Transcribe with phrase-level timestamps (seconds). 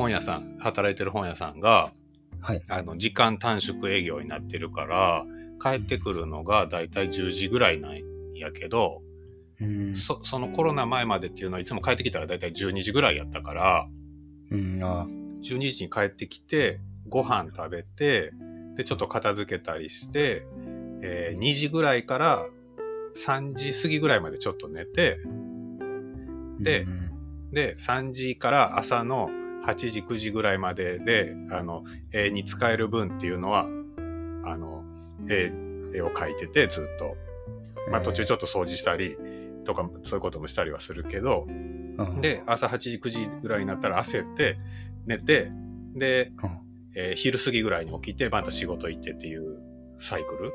[0.00, 1.92] 本屋さん、働いてる本屋さんが、
[2.40, 2.62] はい。
[2.68, 5.26] あの、時間短縮営業になってるから、
[5.62, 8.02] 帰ってくるのがだいたい10時ぐらいなん
[8.34, 9.02] やけど、
[9.60, 9.94] うん。
[9.94, 13.88] そ、そのコロナ前までっていうのはいつも帰ってきたらだいたい12時ぐらいやったから、
[14.50, 15.06] うん、あ
[15.42, 18.32] 12時に帰ってきて、ご飯食べて、
[18.76, 20.46] で、ちょっと片付けたりして、
[21.02, 22.46] えー2時ぐらいから
[23.16, 25.18] 3時過ぎぐらいまでちょっと寝て、
[26.58, 27.10] でうん
[27.52, 29.30] で、3時から朝の
[29.66, 33.66] 8時、9時ぐらいまでで、あの、絵に使える分っていうのは、
[34.44, 34.84] あの、
[35.28, 35.52] 絵、
[35.94, 37.16] 絵を描いててずっと。
[37.90, 39.16] まあ途中ちょっと掃除したり
[39.64, 42.20] とか、そういうこともしたりはするけど、うん。
[42.20, 44.58] で、朝8時、9時ぐらいになったら焦って、
[45.06, 45.50] 寝て、
[45.94, 46.58] で、うん。
[46.96, 49.58] えー昼過ぎぐらいに起きて、また仕事行ってっていう
[49.96, 50.52] サイクル。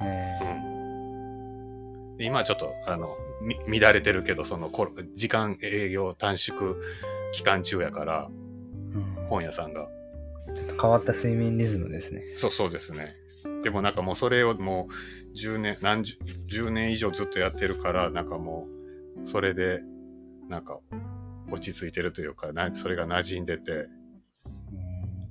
[0.00, 0.38] え
[2.18, 3.16] で今はちょっと、あの、
[3.66, 6.76] み乱れてるけど、その、こ時間営業短縮
[7.32, 9.88] 期間中やから、ーうん本屋さんが。
[10.54, 12.22] ちょっと変わった睡眠リズムですね。
[12.36, 13.14] そうそうですね。
[13.62, 16.16] でもなんかもうそれをもう10年、何十、
[16.50, 18.66] 10年以上ずっとやってるから、なんかも
[19.22, 19.80] う、それで、
[20.48, 20.80] なんか、
[21.50, 23.88] 落ち着いてるというか、なそれが馴染んでて、うん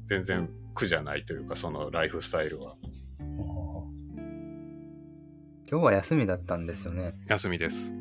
[0.05, 2.75] 全然苦じゃないというか、そのライフスタイルは。
[5.69, 7.13] 今日は休みだったんですよね。
[7.27, 7.93] 休みです。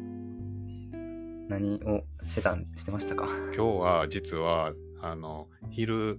[1.48, 3.26] 何をしてたん、してましたか？
[3.26, 6.18] 今日は実は、あの、昼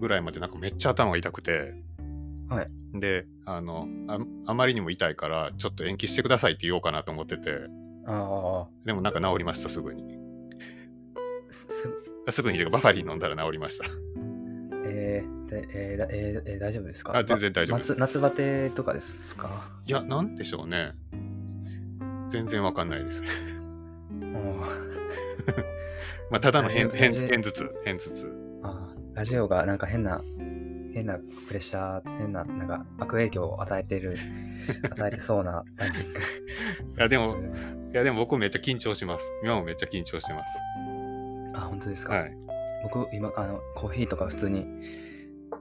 [0.00, 1.74] ぐらいまでなんかめっちゃ頭が痛くて、
[2.48, 2.70] はい。
[2.98, 7.58] で、あの、ああまりにも痛いから、ちょっと延期してくださいって言おうかなと思ってて、
[8.06, 10.02] あでもなんか治りました、すぐに。
[11.48, 11.88] あ、す、す
[12.32, 13.84] すぐにバファリン飲んだら治りました。
[14.88, 17.16] えー、でえーだえーえー大丈夫ですか？
[17.16, 19.70] あ全然大丈夫で夏バテとかですか？
[19.86, 20.92] いや、なんでしょうね。
[22.28, 23.22] 全然わかんないです。
[24.22, 24.60] うん
[26.30, 28.32] まあ、ただの変、変、変頭痛、変頭痛。
[28.62, 30.20] あーラジオがなんか変な
[30.92, 34.16] 変なプレッシャー変ななんか悪影響を与えてる
[34.90, 37.36] 与えてそうなタイミングいや、でも、
[37.92, 39.30] いや、でも僕めっちゃ緊張します。
[39.42, 40.58] 今もめっちゃ緊張してます。
[41.54, 42.36] あ本当ですか、はい。
[42.82, 44.58] 僕今あのコーヒーとか普通に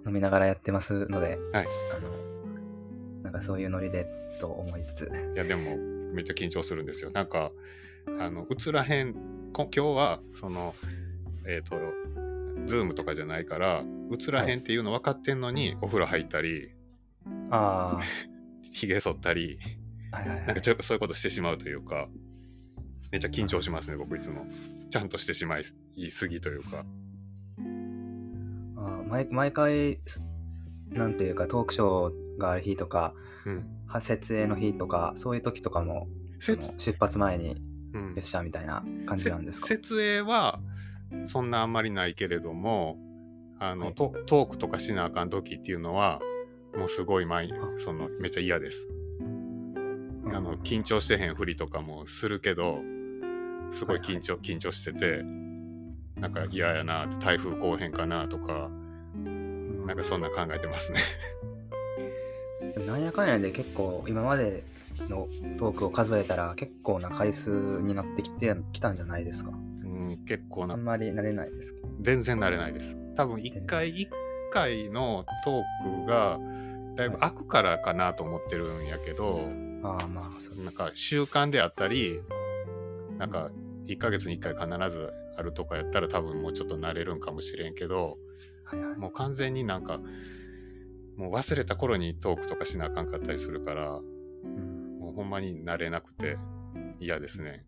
[0.06, 1.66] 飲みながらやってますので、はい
[1.96, 2.26] あの
[3.24, 4.06] なんかそういうノリで
[4.40, 5.78] と思いつついや、でも、
[6.14, 7.12] めっちゃ緊張するんですよ。
[7.12, 7.50] なんか、
[8.20, 9.14] あの、映らへん、
[9.54, 10.76] こ今日は、その、
[11.48, 11.76] えっ、と、
[12.66, 16.72] ズームとかじゃないから、映らへんっていうの分かってんのに、お風呂入ったり、
[17.50, 18.00] あ
[18.74, 19.60] ひげ剃ったり、
[20.12, 22.08] あはいはいはいなんかちょそういうことしてしまうというか、
[23.12, 24.46] めっちゃ緊張しますね、僕いつも。
[24.90, 25.64] ちゃんとしてしまい
[25.96, 26.64] いすぎというか。
[27.58, 30.00] あー毎毎回
[30.90, 33.14] なんていうかトークショーがある日とか
[33.46, 33.76] うん。
[33.88, 36.08] は設営の日とかそういう時とかも
[36.40, 37.56] 出発前に
[37.96, 38.08] うん。
[38.10, 39.68] よっしゃみたいな感じなんですか？
[39.68, 40.60] せ設営は
[41.26, 42.98] そんなあんまりないけれども
[43.60, 43.96] あの、はい。
[43.96, 46.20] トトークとかしなあかん時っていうのは
[46.78, 47.48] もうすごい前
[47.78, 48.88] そのめっちゃ嫌です。
[50.34, 52.80] あの緊張してへんふりとかもするけど
[53.72, 55.22] すごい緊張、緊張してて
[56.20, 58.70] なんか嫌やなって台風来おへんかなとか
[59.16, 61.00] うんなんかそんな考えてますね。
[62.88, 64.64] なんやかんやで結構今まで
[65.04, 67.50] のトークを数えたら結構な回数
[67.82, 69.52] になってきてきたんじゃないですか？
[69.52, 70.76] うん、結構な。
[70.76, 71.88] んあまり慣れないですか？
[72.02, 72.98] 全然慣れないです。
[73.16, 74.10] 多分一回一
[74.52, 76.40] 回のトークが
[76.96, 79.50] だいぶ開くからかなと思ってるんやけど、
[79.84, 82.22] ああまあそうなんか習慣であったり、
[83.18, 83.52] なんか
[83.86, 88.18] 1ヶ月に1回必ずあるとかやったら多分もうちょっと慣れるんかもしれんけど、
[88.64, 88.98] はいはい。
[88.98, 90.00] もう完全になんか、
[91.18, 94.02] もう忘れた頃にトークとかしなあかんかったりするから、う
[94.48, 94.75] ん
[95.16, 96.38] ほんまに慣れなくて
[97.00, 97.66] 嫌ですね。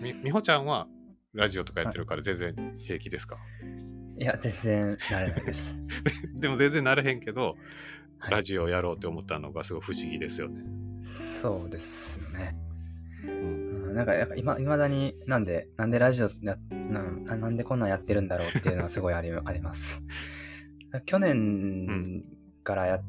[0.00, 0.88] み、みほちゃんは
[1.32, 3.38] ラジオとかやってるから全然平気ですか、
[4.18, 5.76] いや全然慣れないです
[6.34, 7.56] でも全然慣れへんけど、はい
[8.30, 10.62] ラジオやろうって思ったのがすごい不思議ですよね。
[11.04, 12.56] そうですよね
[13.92, 20.02] なんか、なんか今、いまだになんで、なんでラジオや、なんあなんでこんなんやってるんだろうっていうのはすごいありあります。
[21.04, 22.24] 去年
[22.62, 23.02] からやっ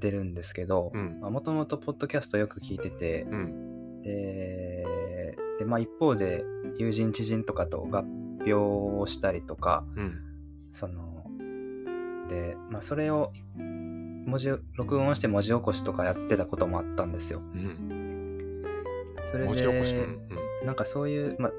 [0.00, 1.20] てるんですけど、うん。
[1.20, 4.02] もともとポッドキャストよく聞いてて、うん。
[4.02, 6.44] で、でまあ一方で
[6.78, 8.00] 友人知人とかと合
[8.38, 10.18] 表をしたりとか、うん。
[10.72, 11.26] その、
[12.28, 17.40] で、まあそれを文字、録音して文字起こしとかやってたこともあったんですよ。
[17.40, 18.64] うん。
[19.24, 19.94] それ文字起こし？
[19.94, 20.66] うで、ん。
[20.66, 21.52] なんかそういう、まあ、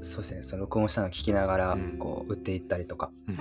[0.00, 3.38] そうですね、その録音したのを聞きながらうん、こう、打っていったりとか、うん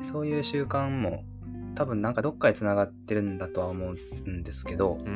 [0.00, 1.24] そういう習慣も
[1.74, 3.92] 多分なんかどっかで繋がってるんだとは思
[4.26, 5.06] うんですけど、うん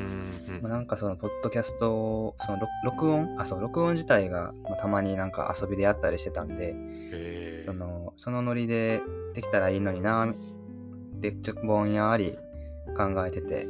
[0.49, 0.61] うん。
[0.63, 9.03] まあ、なんかそのポッドキャストその録録音あそう録音自体が、まあ、たまになんか遊びでやったりしてたんでそのそのノリで
[9.35, 10.35] できたらいいのになっ
[11.21, 12.37] てちょぼんやり
[12.97, 13.67] 考えてて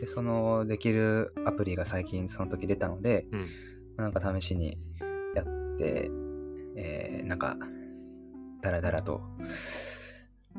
[0.00, 3.46] でそのできるアプリが最近その時出たので、うん。
[3.96, 4.76] なんか試しに
[5.36, 6.10] やって、
[6.76, 7.56] えーなんか
[8.60, 9.20] ダラダラと、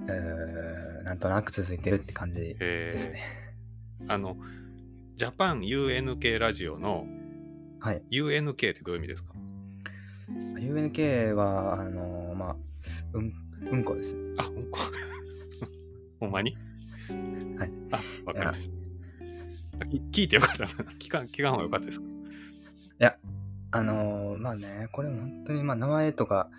[0.07, 3.19] えーなんとなく続いてるって感じですね。
[4.07, 4.37] あの
[5.15, 7.05] ジャパン UNK ラジオの
[7.79, 8.01] はい。
[8.11, 9.33] UNK ってどういう意味ですか
[10.57, 12.55] ？UNK はあのまあ
[13.13, 13.33] うん
[13.71, 14.15] うんこです。
[14.15, 14.21] ね。
[14.37, 14.79] あうんこ。
[16.19, 16.57] ほんまに？
[17.57, 17.71] はい。
[17.91, 19.85] あわかりました。
[20.11, 20.63] 聞いてよかった。
[20.63, 20.69] な
[20.99, 22.05] 聞かん聞かん方がよかったですか？
[22.07, 22.09] い
[22.99, 23.17] や、
[23.75, 26.49] あのーまあね、これ本当に、まあ名前とか、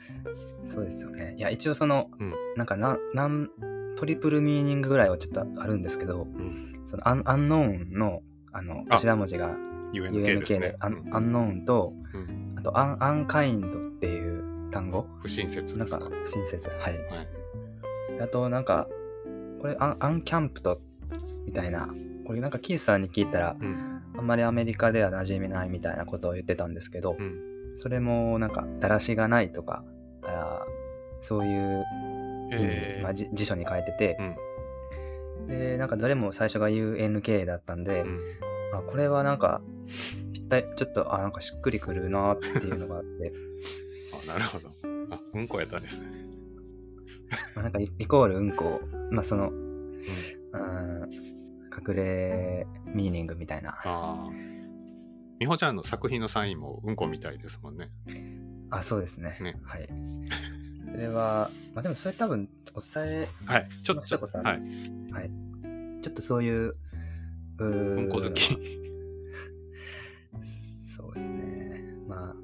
[0.67, 1.35] そうですよね。
[1.37, 2.35] いや、一応その、うん。
[2.57, 3.51] なんかな、なん、
[3.97, 6.83] トリプルミーニングぐらいはちょっとあるんですけど、うん。
[6.85, 8.23] そのアン、アンノーンの、
[8.53, 8.97] あの、あ。
[8.97, 9.51] 頭文字が
[9.93, 11.15] UNK です UNK ねで、アンうん。
[11.15, 12.55] アンノーンと、うん。
[12.59, 15.07] あと、アン、アンカインドっていう単語？
[15.23, 15.99] 不親切なんか？
[15.99, 16.69] ですか、親切。
[16.69, 16.79] はい。
[16.81, 17.01] はい。
[18.21, 18.89] あと、なんか、
[19.61, 20.81] これ、アン、アンキャンプト
[21.47, 21.89] みたいな、
[22.27, 27.41] これなんかキースさんに聞いたら、うんあんまりアメリカでは馴染みないみたいなことを言ってたんですけど、うん。
[27.77, 29.85] それもなんか、だらしがないとか、
[30.23, 30.77] あー
[31.21, 31.85] そういう
[32.51, 33.03] 意味、えー。
[33.03, 34.17] まあ、じ辞書に書いてて
[35.41, 35.47] う、ん。
[35.49, 38.21] で、なんかどれも最初が UNK だったんで、うん。
[38.75, 39.61] あ、これはなんか、
[40.33, 43.33] ぴったり、ちょっと、あ、なんかしっくりくるなっていうのがあって、
[44.31, 44.69] あなるほど。
[45.11, 46.27] あうんこやったんですね。
[47.55, 48.81] まあなんかイイコールうんこ、
[49.11, 49.55] まあその、う
[50.59, 51.09] ん、
[51.77, 53.71] 隠れミーニングみたいな。
[53.71, 54.29] ああ
[55.39, 57.91] 美穂ちゃんの作品のサインもうんこみたいですもんね
[58.71, 59.37] あ、そうですね。
[59.41, 59.89] ねはい。
[60.91, 65.31] それは、まあでもそれ多分お伝え、はいちょっとしたことあるはいはい。
[66.03, 66.77] ちょっとそういう、
[67.59, 68.57] うーうんこ好き
[70.97, 71.83] そうですね。
[72.09, 72.35] まあ、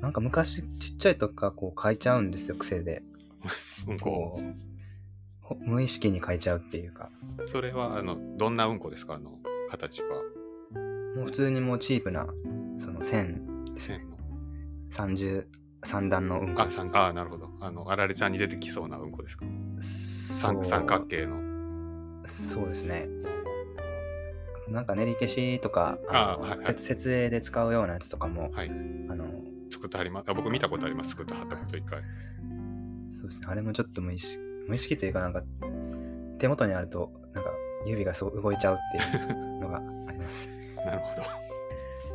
[0.00, 3.02] なんか昔ちっちゃい時からこう書いちゃうんですよ、癖で。
[3.86, 4.48] うんここう、ほ
[5.64, 7.10] 無意識に書いちゃうっていうか。
[7.46, 9.14] それはあのどんなうんこですか？
[9.14, 9.38] あの
[9.70, 10.22] 形は。
[11.16, 12.26] もう普通にもうチープな、
[12.78, 13.64] その線。
[13.74, 14.00] ですね。
[14.00, 14.16] 線の
[14.90, 17.50] 33段のうんこあ三あなるほど。
[17.60, 19.44] あのあられちゃんに出てきそうなうんこですか？
[19.80, 21.42] 三三角形の。
[22.26, 23.08] そうですね。
[24.68, 26.74] なんか練り消しとか、のあはいはい。
[26.74, 28.70] せ設営で使うようなやつとかも、はい。
[28.70, 29.26] あの、
[29.70, 30.30] 作ってはります。
[30.30, 31.10] あ僕見たことあります。
[31.10, 32.00] 作ってはったこと一回。
[33.12, 33.48] そうですね。
[33.50, 35.42] あれもちょっと無意識、無意識というかなんか、
[36.38, 37.50] 手元にあると、なんか
[37.86, 40.48] 指がそう動いちゃうっていうのがあります。
[40.84, 41.26] なるほど。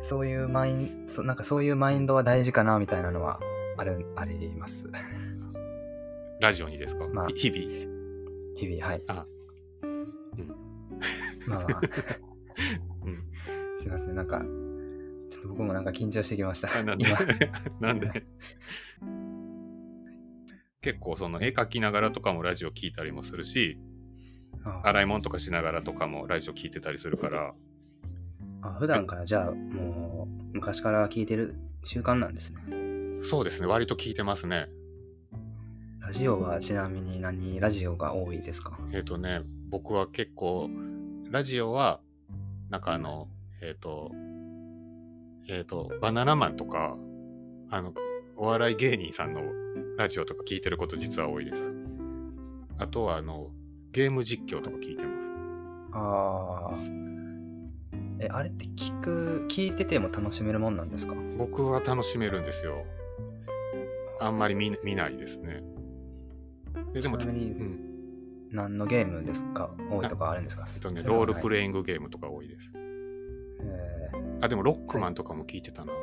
[0.02, 3.38] そういうマインそなんかそういうマインドは大事かなみたいなのは
[3.76, 4.88] ある、あります。
[6.40, 7.28] ラジオにですか、まあ。
[7.28, 7.60] 日々？
[8.56, 9.02] 日々、はい。
[9.08, 9.26] あ。
[9.82, 10.48] うん。
[11.46, 11.80] まあまあ、
[13.04, 13.24] うん。
[13.78, 14.14] すいません。
[14.14, 14.42] なんか、
[15.30, 16.68] ちょっと僕もなんか緊張してきました。
[16.78, 17.06] あなんで？
[17.06, 17.18] 今。
[17.80, 18.26] なんで？
[20.82, 23.78] 結構その絵描きながらとかもラジオ聞いたりもするし
[24.64, 27.52] あ洗い物とかしながらとかもラジオ聞いてたりするから。
[28.62, 31.54] あ普段からじゃあもう昔から聞いてる
[31.84, 32.60] 習慣なんですね。
[33.22, 34.68] そうですね割と聞いてますね。
[36.00, 38.78] ラジオはちなみに何ラジオが多いですか？
[38.92, 39.40] えっ、とね
[39.70, 40.68] 僕は結構
[41.30, 42.00] ラジオは
[42.70, 43.28] なんかあの
[43.62, 44.10] えっ、と
[45.48, 46.96] えっ、とバナナマンとか
[47.70, 47.94] あの
[48.36, 49.42] お笑い芸人さんの
[50.00, 51.70] ラジオとか聞いてること実は多いです。
[52.78, 53.50] あとはあの
[53.92, 55.30] ゲーム実況とか聞いてます。
[55.92, 56.74] ああ。
[58.18, 61.14] え、あれって聞く、聞いてても楽しめるもんなんですか？
[61.36, 62.86] 僕は楽しめるんですよ。
[64.22, 65.62] あんまり見見ないですね。
[66.94, 67.80] ででもちなみにうん。
[68.52, 69.68] 何のゲームですか？
[69.90, 70.64] 多いとかあるんですか？
[70.66, 72.72] えっとねロールプレイングゲームとか多いです。
[72.74, 74.44] えー。
[74.46, 75.96] あでもロックマンとかも聞いてたな、あ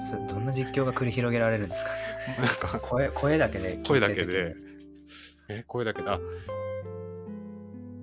[0.00, 1.90] それどんな実況が繰り広げられるんですか？
[2.38, 2.80] なんか。
[2.80, 4.56] 声声だけで声だけで。
[5.48, 6.08] え声だけで。
[6.08, 6.18] あ。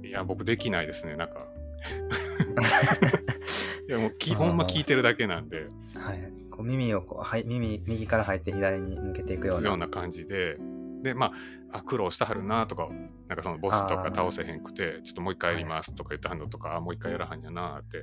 [0.04, 1.46] いや僕できないですねなんか。
[3.88, 5.68] いやもう基本ま聞いてるだけなんで。
[5.96, 9.68] はい、こう耳をこうはい耳右から入って左に向けていくような。
[9.70, 10.58] ような感じで。
[11.02, 11.32] でま
[11.72, 12.90] ああ苦労したはるなとか
[13.30, 18.00] なんかそのボスとか倒せへんくてちょっともう一回やりますとか言ったのとか、あもう一回やらはんやなって。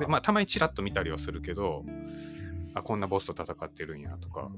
[0.00, 1.86] でまあたまにチラッと見たりはするけど
[2.76, 4.50] あこんなボスと戦ってるんやとか。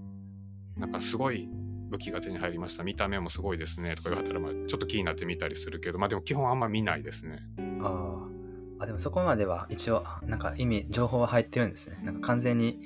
[0.76, 1.48] なんかすごい
[1.88, 2.82] 武器が手に入りました。
[2.82, 3.94] 見た目もすごいですね。
[3.94, 5.98] とか言われたら、まあ、ちょっと気になって見たりするけど。
[5.98, 7.38] まあでも基本あんま見ないですね。
[7.80, 8.82] あー。
[8.82, 12.00] あでもそこまでは一応なんか意味情報は入ってるんですね。
[12.02, 12.80] なんか完全に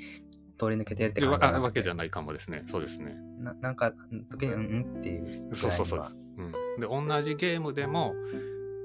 [0.58, 2.64] 通り抜けてるって感じなわけじゃないかもですね。
[2.68, 3.16] そうですね。
[3.38, 3.92] ななんか
[4.30, 6.04] 時にうんうんっていうそうそうそう。
[6.36, 8.14] うん、で同じゲームでも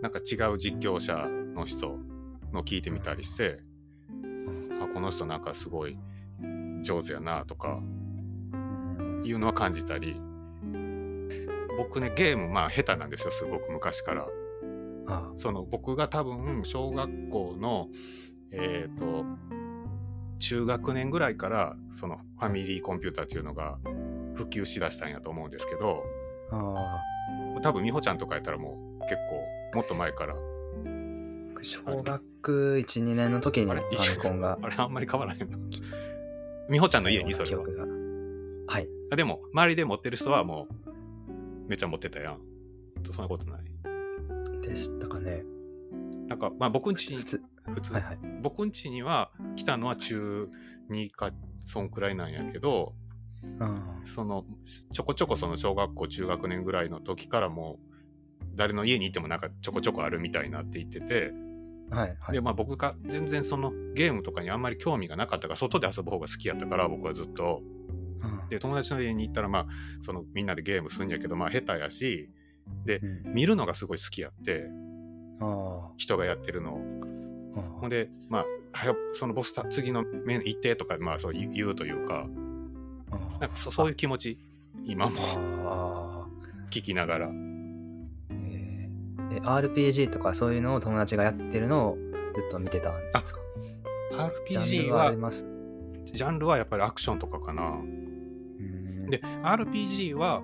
[0.02, 1.98] なんか違う実況者の人
[2.54, 3.60] の聞いてみたりして、
[4.82, 5.98] あこの人なんかすごい
[6.82, 7.80] 上手やなとか
[8.54, 10.20] うんいうのは感じたり。
[11.78, 14.28] 僕ねゲームまあ下手なんですよすごく昔から。
[15.08, 17.88] あその僕が多分小学校の
[18.52, 19.26] えっ、と
[20.40, 23.78] 中学年ぐらいからそのファミリーコンピューターっていうのが
[24.36, 26.04] 普及しだしたんやと思うんですけど。
[26.52, 27.02] あ
[27.58, 27.62] あ。
[27.62, 30.36] 多分美穂ちゃんとかやったらもう結構もっと前から。
[30.36, 30.38] あ
[31.62, 34.58] 小学12年の時にファミコンが。
[34.62, 35.58] あれあんまり変わらへんの
[36.70, 37.64] 美穂ちゃんの家にそれは。
[38.68, 38.88] はい。
[39.12, 42.40] あでも周りで持ってる人はもうめっちゃ持ってたやん。
[43.10, 43.62] そんなことない。
[44.62, 45.44] でしたかね。
[46.28, 47.42] なんかまあ僕んちに普通。
[47.74, 48.20] 普通、はいはい。
[48.42, 50.50] 僕ん家には来たのは中
[50.90, 51.32] 2か
[51.66, 52.94] そんくらいなんやけど
[53.60, 54.46] あその
[54.92, 57.80] ちょこちょこその小学校中学年ぐらいの時からも
[58.42, 61.34] う誰の家に行ってもなんかちょこちょこあるみたいなって言ってて、あ
[61.90, 62.34] はいはい。
[62.34, 67.62] でまあ僕が全然そのゲームとかにあんまり興味がなかったから外で遊ぶ方が好きやったから僕はずっと。
[68.22, 68.50] うん。
[68.50, 69.68] で友達の家に行ったらまあ
[70.02, 72.30] そのみんなでゲームするんやけどまあ下手やし
[72.86, 73.34] うん。
[73.34, 74.70] 見るのがすごい好きやって
[75.40, 76.82] あ人がやってるのを。
[77.58, 82.28] あほんでまあはよそのボスタ次の面行ってとかまあそう言うというか
[83.12, 84.38] あなんかそそういう気持ち
[84.86, 85.18] 今も。
[86.70, 87.32] 聞きながら
[89.42, 91.98] RPG とかそういうのを友達がやってるのを
[92.36, 93.40] ずっと見てたんですか？
[94.12, 95.46] ジャン RPG ルはあはります？
[96.06, 97.64] ジャンルはやっぱりアクションとかかな。
[97.64, 99.10] うん。
[99.10, 100.42] で RPG は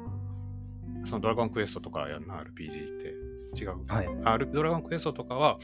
[1.03, 3.13] そのドラゴンクエストとかやんな RPG って。
[3.55, 4.09] 違う、はい。
[4.25, 5.59] R ドラゴンクエストとかは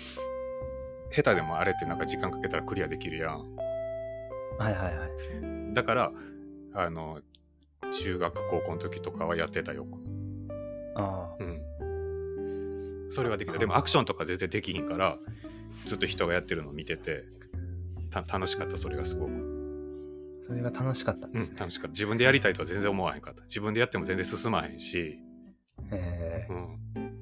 [1.11, 3.55] 下手でもあれってなんか時間かけたらクリアできるやん。
[4.59, 5.73] はいはいはい。
[5.73, 6.11] だから
[6.75, 7.21] あの
[7.91, 9.97] 中学高校の時とかはやってたよく。
[10.95, 11.35] あ。
[11.39, 11.61] うん
[13.09, 15.17] それはできたでもアクションとか全然できひんから
[15.85, 17.25] ずっと人がやってるのを見てて
[18.09, 19.31] た楽しかったそれがすごく、
[20.43, 21.89] あそれが楽しかったんうん、ですね、楽しかった。
[21.89, 23.43] 自分でやりたいとは全然思わへんかった。
[23.43, 25.19] 自分でやっても全然進まへんし、
[25.91, 26.53] えー。
[26.53, 27.19] うん、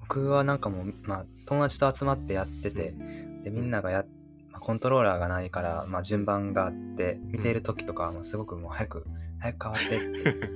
[0.00, 2.94] 僕はなんかもう、まあ、友達と集まってやってて
[3.42, 4.04] でみんながや、
[4.50, 9.06] まあ、コントローラーがないから、まあ、順番があって見ている時とかはもうすごくもう早く
[9.40, 10.50] 早く変わってって。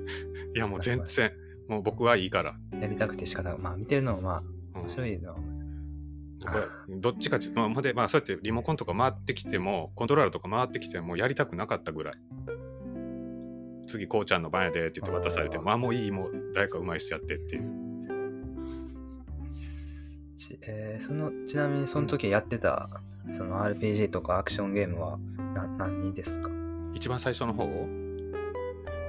[0.54, 1.32] いやもう全然
[1.68, 2.56] もう僕はいいから。
[2.78, 5.36] やりたくて仕方がまあ見てるのもまあうん面白いのは
[6.40, 12.14] 僕はどっちかっていうと、まあほんでまあそうやってリモコンとか回ってきてもコントローラーとか回ってきてもやりたくなかったぐらい。
[13.86, 15.62] 次こうちゃんの番やでって言って渡されてあー。
[15.62, 17.62] まあもういいもう誰かうまい人やってっていう。
[20.36, 22.88] ち,、えーそのちなみにその時やってた
[23.30, 25.18] その RPG とかアクションゲームは
[25.54, 26.50] な何ですか？
[26.94, 27.68] 一番最初の方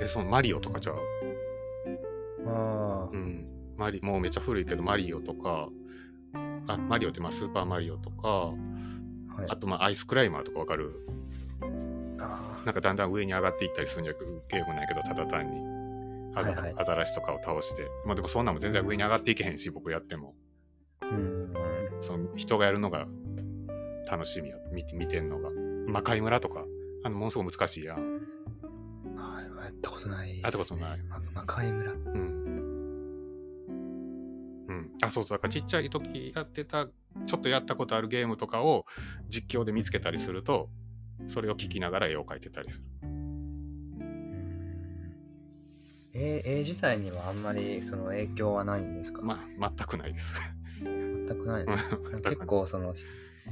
[0.02, 0.98] えそのマリオとかじゃう？
[2.46, 3.48] ああうん
[3.84, 5.68] マリもうめっちゃ古いけどマリオとか
[6.68, 9.46] あマリオってまあスーパーマリオとかはい。
[9.50, 11.06] あとまあアイスクライマーとかわかる？
[12.18, 15.58] あなんかだんだん上に上がっていったりするんやけどゲームなんやけどただ単に。
[16.36, 16.74] アザ,、はいはい。
[16.78, 17.88] アザラシとかを倒して。
[18.06, 20.34] まあでもそんなんも全然上に上がっていけへんし僕やっても。
[21.02, 21.54] ーうん。
[22.00, 23.06] その人がやるのが
[24.10, 24.56] 楽しみや。
[24.72, 25.50] 見て見てんのが。
[25.88, 26.64] 魔界村とか。
[27.04, 27.98] あのものすごい難しいやん。
[29.18, 31.04] あーやったことないね、やったことない。
[31.04, 31.92] ま魔界村。
[31.92, 32.43] うん
[34.68, 34.92] うん。
[35.02, 35.38] あそうそう。
[35.38, 36.88] だからちっちゃい時やってた
[37.26, 38.86] ちょっとやったことあるゲームとかを
[39.30, 40.70] 実況で見つけたりすると
[41.28, 42.86] それを聞きながら絵を描いてたりする。
[46.16, 50.36] 絵絵自体にはあんまりその影響はないんですか、まあ全くないです。
[50.84, 51.98] 全くないです。
[52.22, 53.04] 結構そのひ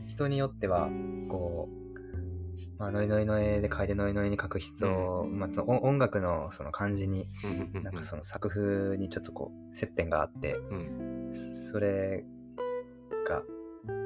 [0.07, 0.89] 人によっては
[1.27, 1.80] こう、
[2.81, 7.27] まあ、ノリノリの絵で描いてノリノリに描く人、まあ、その音音楽のその感じに
[7.73, 11.31] なんかその作風にちょっとこう接点があってうん。
[11.71, 12.25] それ
[13.27, 13.43] が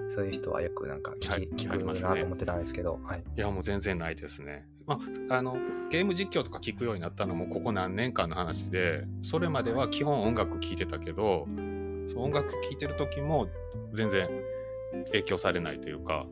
[0.09, 4.67] そういう人はよくなんか聞き,、はい聞くなと思ってたんですけど、はい、いやもう全然ないですね。
[4.85, 5.57] まあ、あの
[5.89, 11.47] ゲーム実況とか聞くようになったのもここ何年間の話でそれまでは基本音楽聴いてたけど
[12.15, 13.47] 音楽聴いてる時も
[13.93, 14.29] 全然
[15.05, 16.25] 影響されないというか、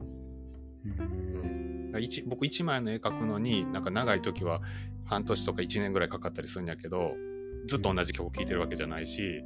[2.25, 4.61] 僕1枚の絵描くのになんか長い時は
[5.05, 7.13] 半年とか1年ぐらいかかったりするんやけど
[7.67, 9.43] ずっと同じ曲聴いてるわけじゃないし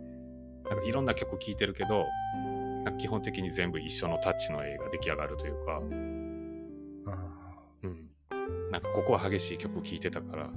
[0.70, 2.06] なんかいろんな曲聴いてるけど
[2.86, 5.82] なんか基本的に全部一緒のタッチの絵が出来上がるというか。
[7.10, 7.18] あ
[7.84, 8.10] うん、
[8.72, 10.50] なんかここは激しい曲聴いてたから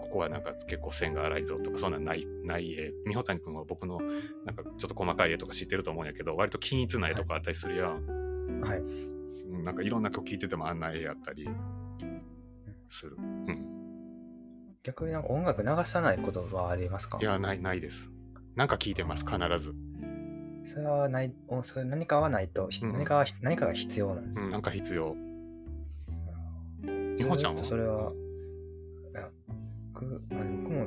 [0.00, 2.92] ここはなんか結構線が荒いぞとかそんなんないない絵。
[3.06, 3.98] 美穂谷君は僕の
[4.44, 8.78] なんかちょっと細かい絵とか知ってると思うんやけど割と均一な絵とかあったりするやん、ーはい。
[8.78, 9.19] うん
[9.50, 11.48] なんかいろんな曲聴いててもあんな絵やったり
[12.88, 13.66] する、うん、
[14.82, 17.18] 逆になんか音楽流さないことはありますか？
[17.20, 18.10] いやないないです。
[18.56, 19.74] なんか聞いてます、必ず。
[20.64, 22.92] それはない、おそれ何かはないと、ひうん。
[22.92, 25.16] 何か何かが必要なんですか、うん、なんか必要。
[26.82, 26.90] ず
[27.24, 27.64] みほちゃんは？
[27.64, 28.12] それは、
[29.12, 29.30] いや、
[29.94, 30.86] 僕、まあ、僕も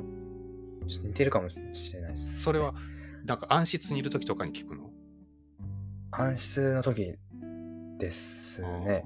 [0.86, 1.56] ちょっと似てるかもし
[1.94, 2.74] れないです、それは、
[3.24, 4.90] なんか暗室にいる時とかに聞くの？
[6.10, 7.16] 暗室の時
[7.98, 9.04] ですね。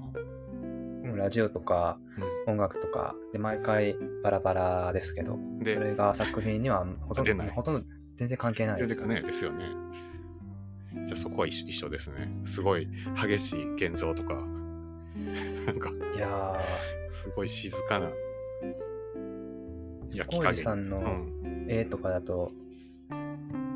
[1.03, 1.99] もうラジオとか
[2.45, 9.05] う音楽とかで毎回バラバラですけど、そ、れが作品にはほとんどほとんど全然関係ないです。
[9.05, 9.65] ね、ですよね。
[11.05, 12.29] じゃあそこは一緒ですね。
[12.45, 14.35] すごい激しい現像とか、
[15.65, 16.59] なんか、いや
[17.09, 18.09] すごい静かな
[20.11, 20.63] 焼ー、き加減。
[20.63, 21.01] さんのう
[21.47, 21.65] ん。
[21.69, 22.51] 絵とかだと、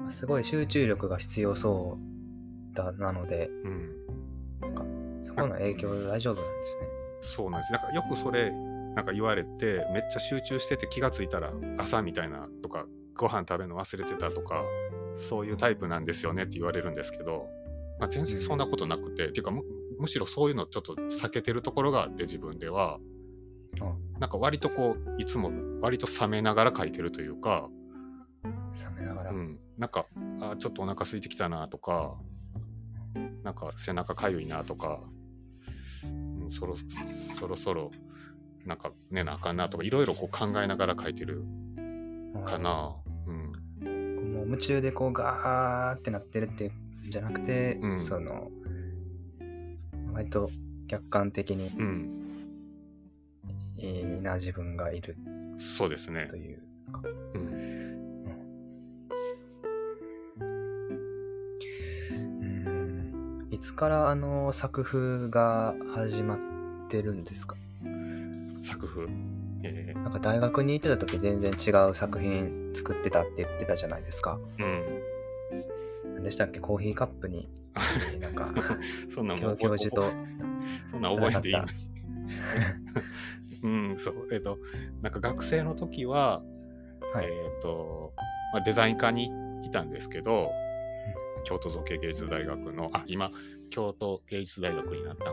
[0.10, 1.98] すごい集中力が必要そ
[2.72, 4.03] うだなので、うん。
[5.36, 6.88] そこの影響大丈夫なんですね。
[7.22, 7.74] そうなんです。
[7.74, 8.52] なんかよくそれ、
[8.96, 12.86] なんか言われて、めっちゃ集中してて気がついたら朝みたいなとか、
[13.16, 14.64] ご飯食べるの忘れてたとか、
[15.16, 17.48] そういうタイプなんですよねって言われるんですけど、
[18.00, 19.64] まあ、全然そんなことなくて、っていうかむ、
[20.00, 23.00] むしろそういうのちょっと避けてるところがあって自分では、
[23.80, 27.70] あなんか割とこう、いつも割と冷めながら書いてるというか、
[28.44, 29.32] 冷めながら。
[29.32, 30.06] うん、なんか、
[30.42, 32.16] あちょっとお腹空いてきたなとか、
[33.44, 35.02] なんか背中かゆいなとか、
[36.12, 36.76] うん、そろ
[37.40, 37.92] そろそろ、
[38.66, 41.44] なんか寝なあかんなとか、いろいろこう考えながら書いてる
[42.46, 42.96] かな。
[43.28, 44.34] うん。
[44.34, 46.72] もう夢中でこうガーってなってるっていう
[47.08, 48.50] んじゃなくて、うんその
[50.14, 50.50] 割と
[50.88, 52.20] 客観的にうん。
[53.78, 55.18] いいな自分がいる
[55.58, 56.38] そうですねと。
[56.38, 56.60] いう
[56.92, 57.02] か、
[57.34, 57.43] うん。
[63.64, 66.40] つからあの作風が始まっ
[66.90, 67.56] てるんですか？
[68.62, 69.08] 作風？
[69.64, 69.94] え。
[69.96, 74.38] なんか大学に行ってた時全然違う作品作ってたって言ってたじゃないですか。
[74.58, 74.84] ー、うん。
[76.16, 76.60] 何でしたっけ？
[76.60, 77.48] コーヒーカップに。
[78.20, 78.54] なんか
[79.10, 80.12] そんなんも教教授と。
[80.92, 81.56] そんなん覚えていい。
[81.56, 81.66] の
[83.64, 84.28] うん、そう。
[84.34, 84.60] えっ、と、
[85.02, 86.44] なんか学生の時は、
[87.14, 87.28] はい。
[87.28, 88.14] えっ、と、
[88.52, 89.32] まあ、デザイン科に
[89.64, 90.52] いたんですけど、
[91.44, 93.30] 京都造形芸術大学の、あ、今、
[93.74, 95.26] 京都芸術大学になったん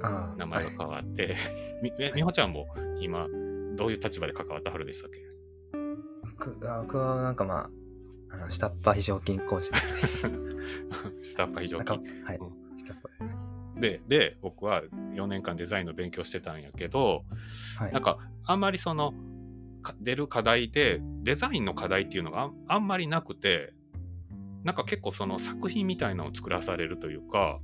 [0.00, 0.34] かな。
[0.38, 1.36] 名前が変わって、
[1.82, 2.66] み、えみほちゃんも
[2.98, 3.28] 今、
[3.76, 5.20] どういう立場で関わったはるでしたっけ？
[6.82, 10.30] 僕はなんかまああの下っ端非常勤講師です。
[11.22, 12.02] 下っ端非常勤。
[12.24, 12.40] はい、う
[12.78, 13.80] 下っ端。
[13.80, 17.24] で、で、僕は4年間デザインの勉強してたんやけど、
[17.78, 17.92] はい。
[17.92, 19.12] なんか、あんまりその、
[19.82, 23.74] か出る課題で、デザインの課題っていうのがあんあんまりなくて、
[24.62, 27.60] なんか結構その作品みたいなのを作らされるというか、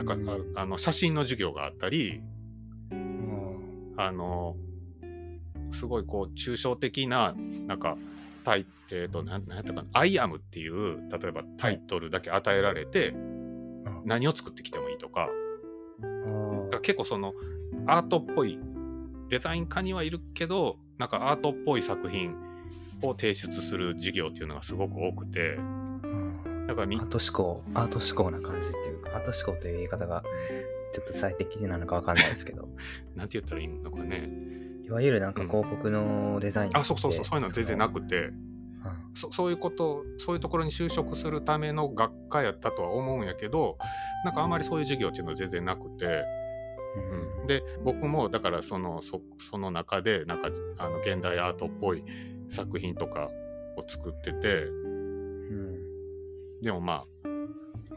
[0.00, 2.22] なんか、うんああの、写真の授業があったり、
[2.90, 4.56] うんあの、
[5.70, 7.34] すごいこう、抽象的な、
[7.66, 7.96] なんか、
[8.44, 13.14] タイ、えっ、と、なん、なんやったかな、アイアムっていう、例えばタイトルだけ与えられて、
[14.04, 15.28] 何を作ってきてもいいとか、
[16.02, 17.34] あだから結構その
[17.86, 18.58] アートっぽい
[19.28, 22.34] デザイン科にはいるけどなんかアートっぽい作品
[23.02, 25.56] を提出する授業っていうのがすごく多くて。
[25.56, 25.99] うん
[26.70, 30.22] だからみアート思考アート思考な感じっていうかアート思考という言い方が
[30.92, 32.68] ちょっと最適なのかわかんないですけど。
[33.16, 34.30] なんて言ったらいいのかね。
[34.84, 38.30] いわゆるなんか広告のデザインあそうそうそうそういうのは全然なくくて
[39.14, 43.78] そそういうことそういうところに就職するための学科やったとは思うんやけど
[44.24, 46.24] なんかあんまりそういう授業っていうのは全然なくて、
[47.40, 52.04] うん、で僕もだからそのそその中でなんかあの現代アートっぽい
[52.48, 53.28] 作品とか
[53.76, 54.66] を作ってて
[56.62, 57.04] でもまあ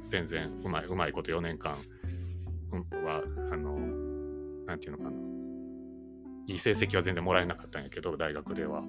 [0.10, 1.76] 全然うまいうまいこと4年間
[2.72, 3.78] うんはあの
[4.66, 5.34] なんていうのかな。
[6.46, 8.84] いい成績は全然もらえなかったんやけど大学では。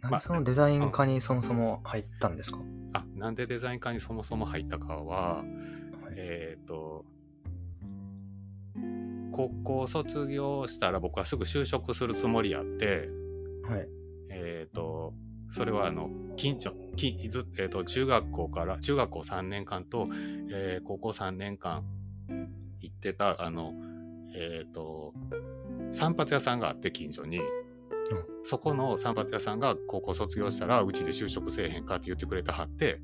[0.00, 2.58] なんでそのデザイン科にそもそも入ったんですか、
[2.94, 5.44] あなんでデザイン科にそもそも入ったかは
[6.16, 7.04] えっ、と
[9.30, 13.10] 高校卒業したら僕はすぐ就職するつもりやって
[13.68, 13.88] はい。
[14.30, 15.12] えっ、と
[15.50, 20.08] それはあの近所きず、えー、と中学校から中学校3年間と、
[20.50, 21.82] えー高校3年間
[22.80, 23.74] 行ってたあの
[24.34, 25.12] えっ、と
[25.92, 27.40] 散髪屋さんがあって近所に、
[28.42, 33.00] そこの散髪屋さんが高校卒業したらうちで就職せえへんかって言ってくれたはって。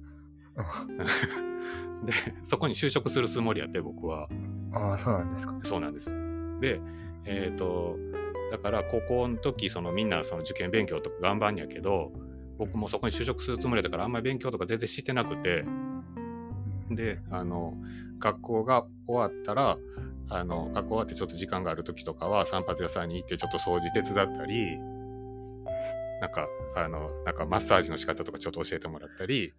[2.04, 2.12] で
[2.44, 4.28] そこに就職するつもりやって僕は。
[4.72, 5.58] ああそうなんですか。
[5.62, 6.10] そうなんです。
[6.60, 6.80] で、
[7.24, 7.96] えっ、と、
[8.50, 12.12] だから高校の時、そのみんなその受験勉強とか頑張んやけど、
[12.58, 15.64] 僕もそこに就職するつもりだからあんまり勉強とか全然してなくて、
[16.90, 17.74] で、あの、
[18.18, 19.78] 学校が終わったら、
[20.28, 24.78] あの、学校終わってちょっと時間がある時とかは散髪屋さんに行ってちょっと掃除手伝ったり、
[26.20, 29.52] なんか、あの、なんかマッサージの仕方とかちょっと教えてもらったり、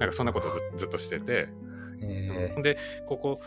[0.00, 1.48] なんかそんなことずずっとしてて、
[2.00, 3.40] えほんで、ここ、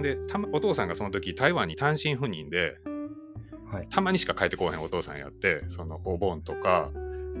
[0.00, 3.06] でたま、お父さんがその時台湾に単身赴任で、ー
[3.72, 3.88] はい。
[3.88, 6.90] たまにしか帰ってこうへんお父さんやって、そのお盆とか、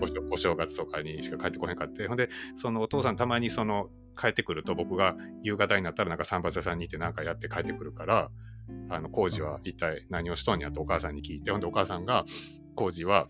[0.00, 8.30] お正お正月とかにしか帰ってこへんかって、ほんで、そのお父さんたまにその帰ってくると僕が夕方になったらなんか散髪屋さんに行ってなんかやって帰ってくるから、
[8.88, 12.24] あの、工事は一体何をしとんやとお母さんに聞いて、ほんでお母さんが、
[12.74, 13.28] 工事は、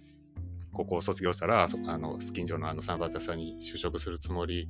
[0.72, 4.68] ここを卒業したら、そあの、近所のあの散髪屋さんに就職するつもり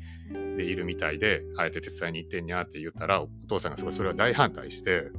[0.57, 5.11] でいるみたいで、あえて手伝いに行ってんにゃって言ったら、お父さんがすごいそれは大反対して、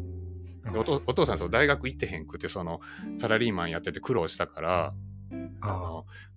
[0.72, 2.80] でお父お父さんその大学行ってへんくてその
[3.18, 4.94] サラリーマンやってて苦労したから
[5.62, 6.06] あの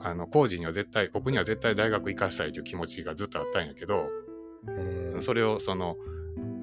[0.00, 4.08] あの工事には絶対僕には絶対大学行かしたいという気持ちがずっとあったんやけど
[4.68, 5.96] えーそれをその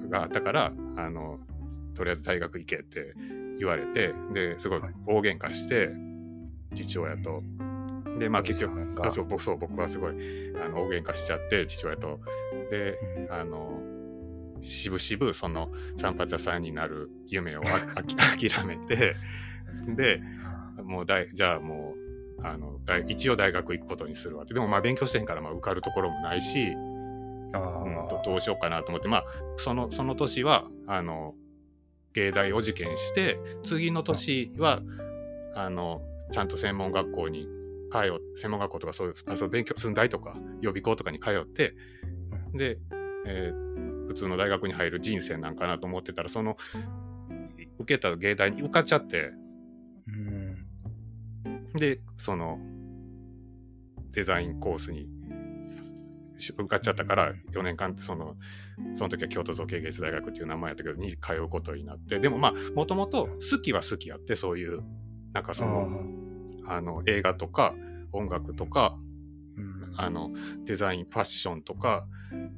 [0.08, 1.40] があったからあの
[1.94, 3.14] とりあえず大学行けって
[3.58, 4.94] 言われてですごいはい。
[5.06, 5.90] 大喧嘩して
[6.74, 7.42] 父親と。
[8.18, 10.12] でまあ結局あそう僕そう僕はすごい
[10.62, 12.20] あの大喧嘩しちゃって父親と。
[12.70, 13.32] でうん。
[13.32, 13.80] あの
[14.60, 17.64] しぶしぶその散髪屋さんになる夢をあ
[17.96, 18.14] あき
[18.50, 19.16] 諦めて
[19.88, 20.22] で
[20.84, 22.01] もう大じゃあもう
[22.44, 26.72] あの大一応大学行くことにするわってでもまあ勉強してへんからまあ受かるところもないし、
[27.52, 29.08] あうん、ーどどうしようかなと思って。
[29.08, 29.24] まあ
[29.56, 31.34] そのその年はあの
[32.12, 34.80] 芸大を受験して次の年は
[35.54, 37.48] あのちゃんと専門学校に
[37.90, 41.74] 通っ専門学校とかそういうあそう勉強寸大とか予備校とかに通って
[42.54, 42.78] で、
[43.26, 43.72] えー
[44.12, 46.58] 普通の大学に入る人生なんかなと思ってたらその
[47.78, 49.30] 受けた芸大に受かっちゃって
[50.06, 50.41] うん
[51.74, 52.58] でその
[54.10, 55.08] デザインコースに
[56.36, 58.36] し受かっちゃったから4年間その
[58.94, 64.82] その時は京都造形芸術大学っていう名前やったけどに通うことになってでもまあもともと好きは好きやってそういう
[65.32, 65.88] なんかその
[66.66, 67.74] あの映画とか
[68.12, 68.98] 音楽とか
[69.56, 69.82] うん。
[69.96, 70.30] あの
[70.64, 72.06] デザインファッションとか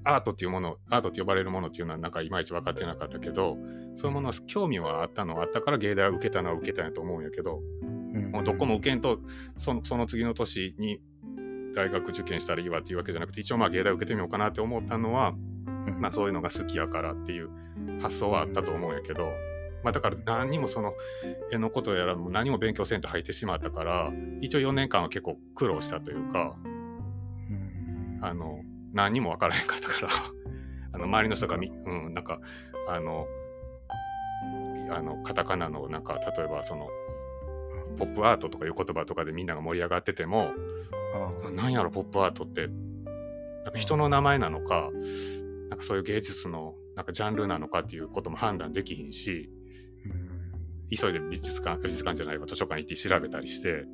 [0.05, 3.57] アートっていうものアートって呼ばれるものっていうのはなんかいまいち分かってなかったけど
[3.96, 7.61] そういうものは興味はあったのはあったから芸大は受けたのは受けたんやと思うんやけど
[8.14, 8.31] うん。
[8.31, 9.18] もうどこも受けんと
[9.57, 11.00] そのその次の年に
[11.74, 15.35] 大学受験したらいいわっていうわけじゃなくて一応まあ芸大受けてみようかなって思ったのは、
[15.87, 16.00] うん。
[16.00, 17.50] まあ、そういうのが好きやからっていう
[18.00, 19.33] 発想はあったと思うんやけど、
[19.83, 20.94] まあ、だから何にもその
[21.53, 28.18] 絵のことやらも何も勉強せんと入ってしまったから一応4年間は結構苦労したというかうん。
[28.22, 28.61] あの
[28.92, 30.09] 何にも分からへんかったから
[30.92, 32.40] あの周りの人がみ、うん、なんか
[32.88, 33.27] あの
[34.90, 36.88] あのカタカナのなんか例えばその
[37.96, 40.52] ポップアートとかいう言葉とかでみんなが盛り上がってても
[41.54, 42.68] なんやろポップアートって。
[43.64, 44.90] なんか人の名前なのか
[45.70, 49.50] なんかそういう芸術のなんかジャンルなのかっていうことも判断できひんし
[50.04, 50.96] うん。
[50.96, 53.87] 急いで美術館美術館じゃないわ図書館行って調べたりして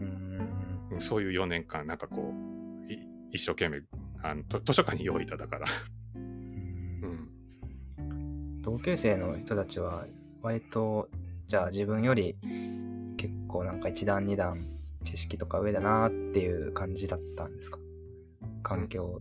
[0.00, 0.88] うん。
[0.90, 2.98] うんそういう4年間なんかこうい
[3.30, 3.82] 一生懸命
[4.22, 5.66] あのと図書館に用意いただから、
[6.16, 7.28] うん。
[7.98, 10.06] うん、同級生の人たちは
[10.42, 11.08] 割と
[11.46, 12.71] じゃあ自分より結
[13.52, 14.64] 構なんか一段二段
[15.04, 17.78] 知識とか上だなっていう感じだったんですか？
[18.62, 19.20] 環境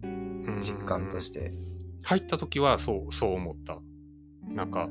[0.62, 1.54] 実感として。
[2.04, 3.78] 入った時はそうそう思った。
[4.48, 4.90] なんか、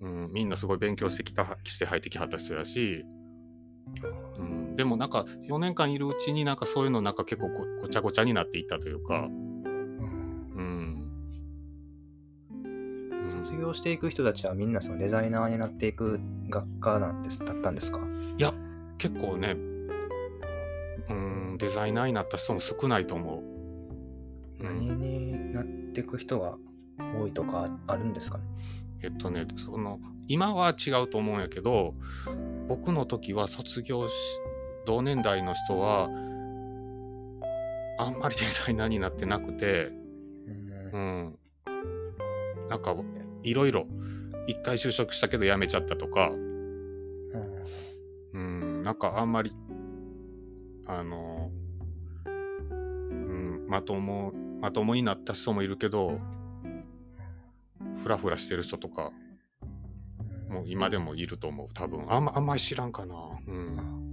[0.00, 3.04] うん、みんなすごい勉強してきたして入ってきはった人やし、
[4.38, 9.28] うん、でもなんか4年間いるうちになんかそういうのなんか結構ごごちゃごちゃになっていったというか、
[13.30, 18.00] 卒業していく人たちはみんなそのデザイナーになっていく学科なんですだったんですか？
[18.36, 18.52] いや
[18.98, 19.56] 結構ね、
[21.08, 23.42] うん、デザイナーになった人も少ないと思
[24.60, 24.64] う。
[24.64, 24.88] うん。
[24.88, 26.56] 何になっていく人が
[27.18, 28.44] 多いとかあるんですかね？
[29.02, 31.94] えっとね、その、今は違うと思うんやけど、
[32.66, 34.12] 僕の時は卒業し、
[34.86, 36.08] 同年代の人は、
[37.98, 39.90] あんまりデザイナーになってなくて、
[40.92, 41.38] うん。
[42.68, 42.94] なんか、
[43.42, 43.86] いろいろ、
[44.46, 46.30] 一回就職したけど辞めちゃったとか、
[48.32, 49.52] うん、なんかあんまり、
[50.86, 51.50] あの、
[52.26, 56.20] うん、まとも、まともになった人もいるけど、
[58.02, 59.12] ふらふらしてる人とか、
[60.48, 62.04] もう今でもいると思う、多分。
[62.12, 63.14] あんま、あんまり知らんかな。
[63.46, 64.06] うん。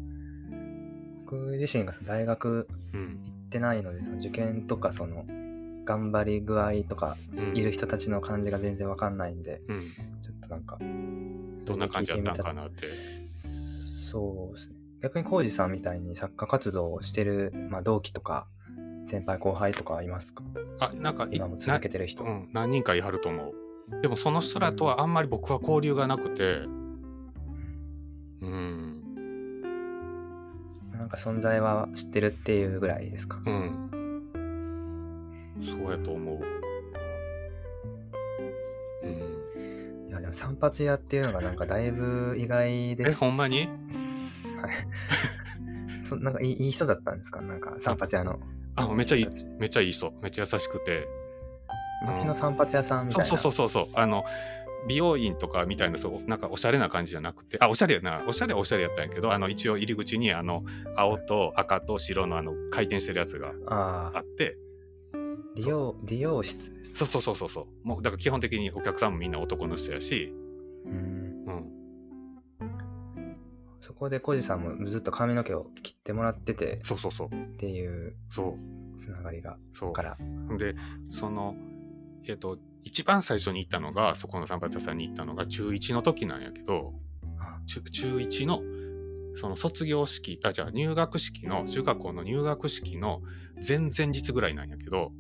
[1.26, 3.22] 僕自身が大学うん。
[3.24, 5.26] 行ってないのでその受験とかその
[5.86, 9.82] 頑張り具合とかうんいる人たちの感じが全然わかんないんでうん。
[10.22, 12.88] ちょっとなんかどんな感じだったんかなって。
[13.42, 18.48] そうですね逆に浩二さんみたいに作家活動をしてる、まあ、同期とか
[19.06, 20.44] 先輩後輩とかいますか？
[20.80, 24.02] あ、なんかい、今も続けてる人なうん、何人かいはると思う。
[24.02, 26.60] でもその人らとはあんまり僕は交流がなくて、
[28.42, 29.02] うん。
[30.94, 33.42] なんか存在は知ってるっていうぐらいですか？
[33.46, 33.90] うん。
[35.66, 36.40] そうやと思う。
[39.04, 40.10] うん。
[40.10, 43.20] いや、でも散髪屋っていうのがなんかだいぶ意外でえ、す。
[43.20, 43.62] ほんまに？
[43.62, 43.70] はい。
[46.04, 47.42] そ なんかいいいい人だったんですか？
[47.42, 48.40] なんか散髪屋の。
[48.76, 49.28] あ、めっちゃいい
[49.60, 50.12] めっちゃいい人。
[50.22, 51.08] めっちゃ優しくて。
[52.06, 53.38] 街の散髪屋さんみたそういな。
[53.38, 53.94] そうそうそうそう。
[53.94, 54.26] あの、
[54.90, 60.66] 美容院とかみたいな、そう、なんかおしゃれな感じじゃなくて、あ、おしゃれやな、おしゃれはおしゃれやったんやけど、あの、一応入り口に、あの、
[60.98, 64.58] 青と赤と白のあの、回転してるやつがあって、
[65.56, 66.94] 理容、理容室です。
[66.96, 67.88] そうそうそうそうそう。
[67.88, 70.34] もう、だから基本的にお客さんもみんな男の人やし、
[70.86, 71.46] うん。
[71.48, 73.38] うん。
[73.82, 77.28] そこでコジさんもずっと髪の毛を切ってもらっててそうそうそう。
[77.28, 79.00] っていうそう。
[79.00, 79.94] つながりがそう。
[79.94, 80.18] から。
[80.58, 80.76] で、
[81.10, 81.56] その、
[82.26, 86.94] えっ、と、一番最初に行ったのが、そこの散髪屋さんに行ったのが中1の時なんやけど、
[87.40, 88.62] あ中中1の、
[89.36, 93.22] その卒業式、あ、じゃあ入学式の、中学校の入学式の
[93.68, 95.12] 前々日ぐらいなんやけど、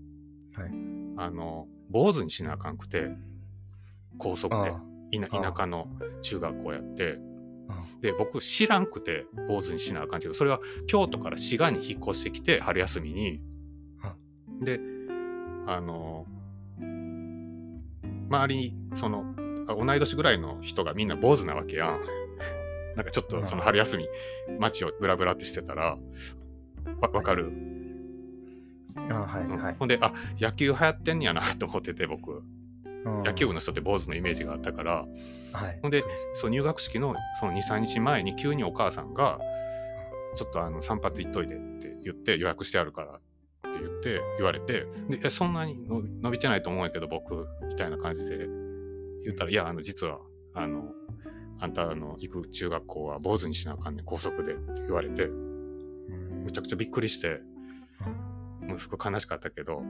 [0.54, 0.72] はい。
[1.18, 3.12] あの、坊主にしなあかんくて、
[4.18, 5.88] 高速であ、田あ田舎の
[6.22, 7.20] 中学校やって、
[7.70, 13.42] あで、僕知らんくて坊主にしなあかんけど、それは京都から滋賀に引っ越してきて、春休みに
[14.02, 14.16] あ。
[14.62, 14.80] で、
[15.68, 16.26] あの、
[18.30, 19.36] 周りに、その、
[19.68, 22.00] あ同い年ぐらいの人がみんな坊主なわけやん。
[22.96, 24.08] なんかちょっとその春休み、
[24.60, 25.98] 街をブラブラってしてたら、
[27.02, 27.52] わわかる、
[28.96, 29.58] あはいうん。
[29.58, 29.76] はい。
[29.78, 32.44] ほんで、あ、野球流行ってんやなと思ってて、僕。
[33.06, 35.06] 野野球部の人って坊主のイメージがあったから、
[35.52, 35.80] はい。
[35.82, 36.04] ほんで
[36.34, 39.40] そう入学式のその23日前に急にお母さんが
[40.36, 48.48] 「ちょっとあの散髪行っといて」って言って予約してあるからって言って言われてでえそんなにの伸びてないと思うんやけど僕みたいな感じで
[49.24, 50.20] 言ったら「いやあの実は
[50.54, 50.92] あの
[51.60, 56.44] あんたの行く中学校は坊主にしなあかんねん高速で」って言われてうん。
[56.46, 57.42] むちゃくちゃびっくりして
[58.68, 59.82] もうすごい悲しかったけど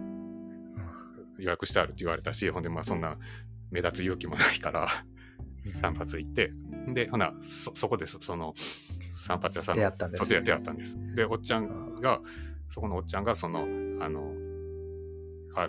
[1.39, 3.17] 予約してあるって言われたしほんでまあそんな
[3.71, 4.87] 目立つ勇気もないから。
[5.71, 6.51] 散髪行って、
[6.93, 8.53] で、ほな、そ、そこです、その、
[9.09, 10.97] 散髪屋さん出会ったんですそう出会ったんです。
[11.15, 12.19] で、おっちゃんが、
[12.69, 13.59] そこのおっちゃんが、その、
[14.01, 14.33] あの、
[15.55, 15.67] あ、あ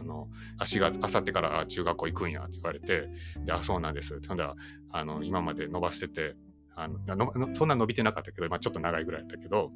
[0.00, 0.28] あの、
[0.58, 3.08] 足が、あさってからあ中学校行くんやって言われて、
[3.44, 4.20] で、あ、そうなんです。
[4.28, 4.44] ほんで、
[4.90, 6.36] あの、今まで伸ばしてて、
[6.76, 9.72] あの、ののそんな伸びてなかったけど、まあちょっと長いぐらいだったけど、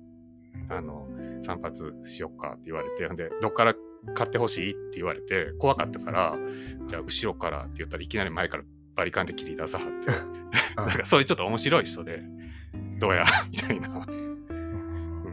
[0.69, 1.09] あの、
[1.43, 3.75] 散髪しよっかって言われて、で、どっから
[4.15, 6.37] 買ってほしいって言われて、怖かったから、
[6.87, 10.11] じゃあ後ろからって言ったらいきなり前からバリカンで切り出さはって、
[10.77, 12.23] あ なんかそういうちょっと面白い人で、
[12.99, 14.49] どうやみたいな、うん。
[14.51, 14.55] う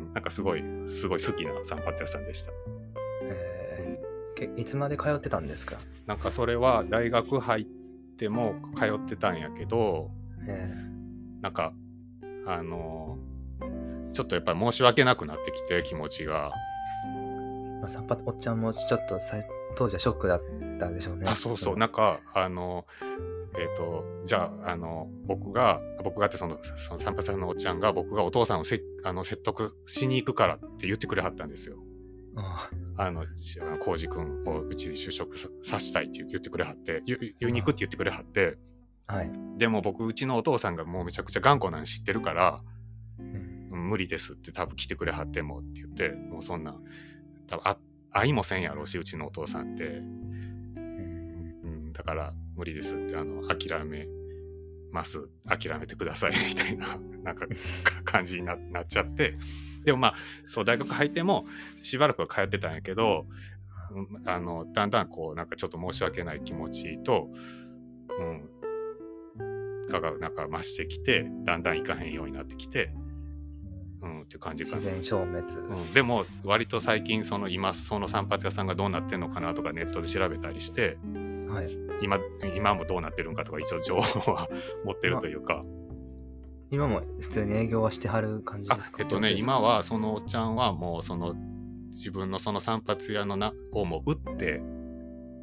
[0.09, 2.51] ん、なんかすごい、すごい好きな散髪屋さんでした。
[3.23, 4.55] えー。
[4.55, 5.77] けいつまで通ってたんですか？
[6.05, 7.65] なんかそれは大学入っ
[8.17, 10.11] ても通ってたんやけど、
[10.47, 10.73] え
[11.41, 11.73] なんか、
[12.45, 13.17] あの
[14.15, 16.51] ちょっとやっぱり申し訳なくなってきて気持ちが。
[17.05, 19.19] ーまあ、散髪おっちゃんもちょっと
[19.75, 20.41] 当時はショックだっ
[20.79, 21.27] たでしょうね。
[21.27, 21.75] あ、そうそう。
[21.75, 22.85] んなんか、あの、
[23.59, 31.77] えっ、と、じゃあ、あの、僕が、僕がってその、その散髪屋のおっちゃんが僕がお父さんをせあの説得しに行くからって言ってくれはったんですよ。
[32.37, 33.25] ああの、
[33.79, 38.57] 浩二君をうちに就職ささしたいって言ってくれはって、ゆ言いに行くって言ってくれはって、
[39.07, 39.31] はい。
[39.57, 42.61] でも僕、うちのお父さんがもうめちゃくちゃ頑固なん知ってるから、
[43.85, 46.75] 無理ですって多分来てくれはってもって言って、もうそんな、
[47.47, 47.77] 多分あ
[48.11, 49.83] 愛もせんやろうし、うちのお父さんって。
[49.85, 49.99] う
[50.79, 54.07] ん、だから無理ですって、あの、諦め
[54.91, 55.29] ます。
[55.47, 57.45] 諦めてくださいみたいな、なんか、
[58.05, 59.37] 感じにななっちゃって。
[59.83, 61.45] でもまあ、そう、大学入っても、
[61.77, 63.27] しばらくは通ってたんやけど、
[64.25, 67.29] あの、だんだんこう、なんかちょっと申し訳ない気持ちと、
[68.17, 68.49] うん、
[69.89, 72.93] がが、なんか増してきて、だんだん行かへんようになってきて、
[74.01, 74.77] うん、っていう感じかな。
[74.77, 75.41] 自然消滅。
[75.41, 80.97] うん、でも割と最近その今その散髪屋さんがどうなってんのかなとかネットで調べたりして
[81.49, 81.69] はい。
[82.01, 82.19] 今
[82.55, 84.49] 今もどうなってるんかとか一応情報は
[84.83, 85.63] 持ってるというか
[86.71, 88.97] 今も普通に営業はしてはる感じあですか？
[88.99, 91.35] えっとね今はそのおっちゃんはもうその
[91.89, 94.61] 自分のその散髪屋のなをもう打って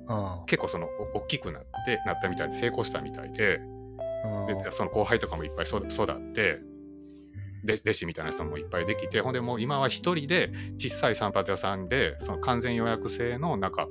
[0.09, 3.61] あ結構そのお大きくなってなったみたいで成功したみたいで
[4.25, 4.47] あ。
[4.47, 6.61] でその後輩とかもいっぱいそ育ってで
[7.65, 13.89] 弟子みたいな人もいっぱいできてほんでもう今は一人で小さい散髪屋さんでその完全予約制のなんか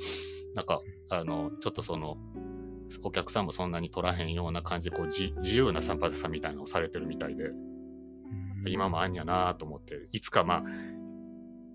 [0.55, 0.79] なんか
[1.09, 2.17] あのちょっとその
[3.03, 8.63] お客さんもそんなに取らへんような感じでこう自自由な散髪屋さんみたいなのをされてるみたいでうん。
[8.67, 10.63] 今もあんやなと思っていつかまあ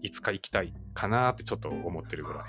[0.02, 2.42] いつか行きたいかなってちょっと思ってるぐらい。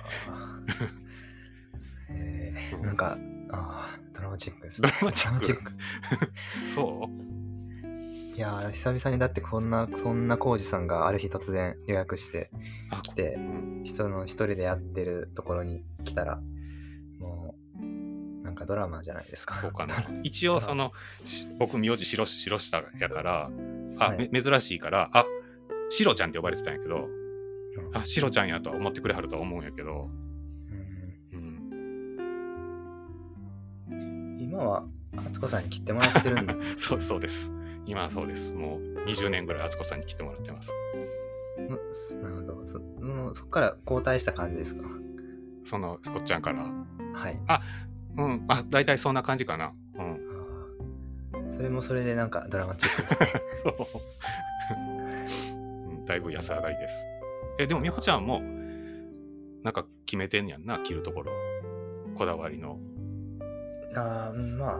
[2.12, 2.82] えー。
[2.82, 3.18] なんか、
[3.52, 5.48] ああ、ドラマチックですドラマチック。
[5.48, 5.74] ドラマチック。
[6.70, 7.47] そう？
[8.38, 12.52] いやー久々にだってこんなそんな浩二さんがある日突然予約して
[12.92, 16.40] あ来てうん人の一人でやってるところに来たら
[17.20, 19.96] もうなんかドラマじゃないですかそうかな。
[20.24, 20.94] 一応その、
[21.26, 23.52] し僕名字白し白下やから、
[24.00, 25.26] あ、はいめ珍しいから、あ、
[25.90, 30.10] シロちゃんって呼ばれてたんやけど、うんあ、シロちゃんやとは思ってくれはるとは思うんやけど、
[31.34, 32.18] うん
[33.92, 34.38] うん。
[34.40, 37.52] 今は敦子さんに切ってもらってるんだ そう、そうです。
[37.88, 38.52] 今はそうです。
[38.54, 40.72] もう20年ぐらい敦子さんに来てもらってます。
[42.18, 44.84] なるほどそもうそっから交代した感じですか？
[45.64, 46.64] その、こっちゃんから。
[47.14, 47.40] はい
[48.18, 49.74] うん、あ、大体そんな感じかな。
[49.98, 51.52] うん。
[51.52, 53.28] それもそれでなんかドラマチックですね
[53.64, 53.76] そう。
[55.90, 57.06] うんだいぶ安上がりです。
[57.60, 58.42] え、でも美穂ちゃんも、
[59.64, 61.32] なんか決めてんやんな、着るところ。
[62.16, 62.80] こだわりの。
[63.96, 64.80] あーうんまあ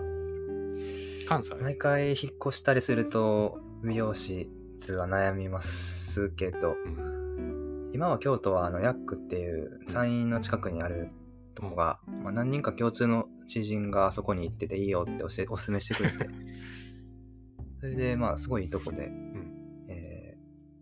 [1.28, 4.50] 関西、毎回引っ越したりすると美容師
[4.96, 7.92] は悩みますけどうん。
[7.94, 11.10] 今は京都はあのヤックっていう山陰の近くにある
[11.56, 16.30] とこが、まあ、何人か共通の知人がそこに行ってていいよって教えおすすめしてくれて。
[17.80, 19.86] それでまあすごいいいとこで、ん。
[19.90, 20.38] えー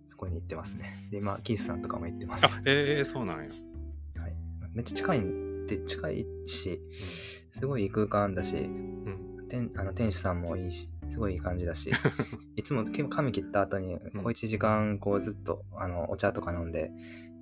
[0.07, 1.09] そこに行ってますね。
[1.11, 3.49] で今キースさんとかも行ってまあす、、えー、そうなんや。
[3.49, 4.35] はい、
[4.73, 6.79] めっちゃ近いんで近いし
[7.51, 9.34] すごいいい空間だしうん。
[9.55, 11.91] 店あの店主さんもいいしすごいいい感じだし
[12.55, 13.99] いつも結構髪切った後にうん。
[13.99, 16.91] こう1時間こうずっとあのお茶とか飲んで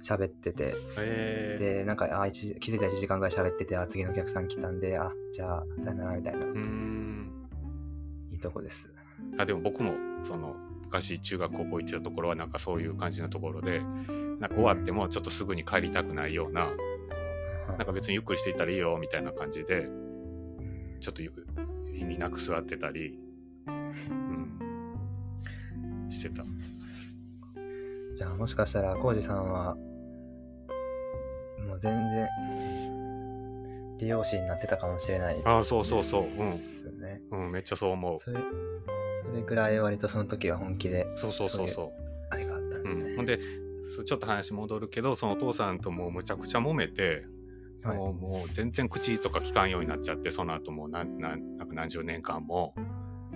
[0.03, 6.45] 喋っててえー、でなんかあ一時気づいたら1時間ぐらい喋っててあ次のお客さん来たんであじゃあさよならみたいな。
[6.45, 7.03] うーん。
[8.31, 8.91] いいとこです。
[9.37, 13.79] あ、でも僕も、その、昔中学高校行ってたところはなんかそういう感じのところで、
[14.39, 16.71] なんか終わってもちょっとすぐに帰りたくないような、
[17.67, 20.97] なんか別にゆっくりしていったらいいよみたいな感じで、うん。
[20.99, 21.31] ちょっとゆ
[21.93, 23.17] 意味なく座ってたり、
[23.67, 23.93] うん、
[26.09, 26.43] してた。
[28.15, 29.75] じゃあもしかしたら浩二さんは
[31.67, 32.27] もう全然
[33.99, 36.23] 美容師になってたかもしれないああ、そうそうそう。
[37.31, 37.45] うん。
[37.45, 38.19] うん、めっちゃそう思う。
[38.19, 38.37] それ
[39.25, 41.91] それぐらい割とその時は本気でそうそうそうそ
[42.29, 42.83] あれがあったんう。
[42.83, 43.39] ですね、うん、ほんで、
[43.95, 47.25] そちょっと話戻るけど、そのお父さんともうむちゃくちゃ揉めて、
[47.83, 47.97] はい。
[47.97, 52.73] もうもう全然口とか聞かんようになっちゃって、その後もう何何なんか何十年間も、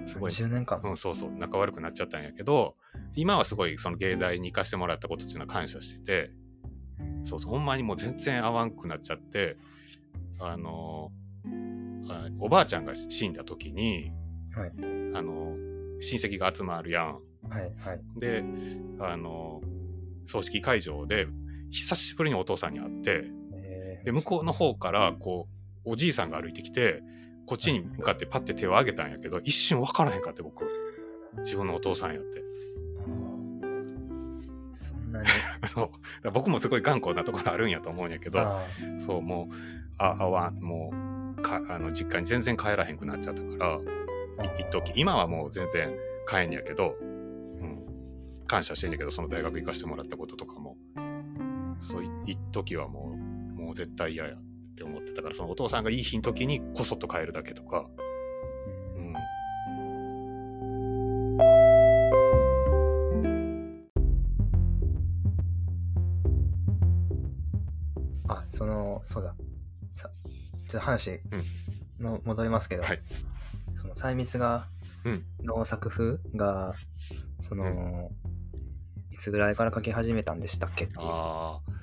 [0.06, 2.76] すごい、10年間うん、そうそう、仲悪くなっちゃったんやけど、
[3.16, 6.32] 今はすごいその芸大に行かしてもらったことっていうのは感謝してて、
[7.24, 9.58] そうそう、ほんまにもう全然合わんくなっちゃって、
[10.40, 11.12] あの
[12.10, 14.12] あおばあちゃんが死んだ時に、
[14.56, 14.72] はい。
[15.14, 15.56] あの
[16.00, 17.20] 親戚が集まるやん。
[17.50, 18.02] はいはい。
[18.20, 18.44] で、
[19.00, 19.62] あの
[20.26, 21.28] 葬式会場で、
[21.70, 23.47] 久しぶりにお父さんに会って、えー
[24.08, 25.50] で、向こうの方から、こ
[25.84, 27.04] う、おじいさんが歩いてきて、
[27.46, 30.64] こっちに向かってパッて手を挙げたんやけど、一瞬分からへんかって、僕。
[31.40, 32.42] 自分のお父さんやって。
[34.72, 35.28] そんなに
[35.68, 35.92] そ
[36.24, 36.32] う。
[36.32, 38.66] 僕もすごい頑固なところあるんやと思うんやけど、あ
[38.98, 39.56] そう、もう、
[39.98, 40.94] あ、あわん、も
[41.38, 43.58] う、か、あの、実家に全然帰らへんくなっちゃったか
[44.38, 45.94] ら、い一時今はもう全然
[46.30, 47.84] 帰んやけど、うん。
[48.48, 50.78] 感謝してんやけど、その大学行かしてもらったこととかも、
[51.82, 53.27] そう、い一時はもう、
[53.68, 54.38] もう絶対嫌やっ
[54.78, 59.14] て思ってたから、そのお父さんがいい日の時にこそっと帰るだけとか、ーうん。
[68.30, 69.36] あそのそうだ。
[69.96, 70.10] さ
[70.70, 71.20] ちょっと話
[72.00, 73.02] の戻りますけど、はい。
[73.74, 74.66] その細密画
[75.04, 75.26] うん。
[75.44, 76.74] の作風が
[77.42, 78.12] その、
[79.12, 81.00] いつぐらいから描き始めたんでしたっけっていう。
[81.02, 81.78] ああ。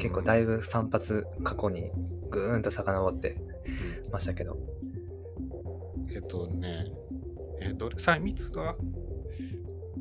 [0.00, 1.04] 結構だいぶ散髪
[1.44, 1.90] 過去に
[2.30, 3.36] ぐーんと遡って
[4.06, 4.58] うんましたけど
[6.12, 6.86] えっとね、
[7.60, 8.74] え、どれ、細密が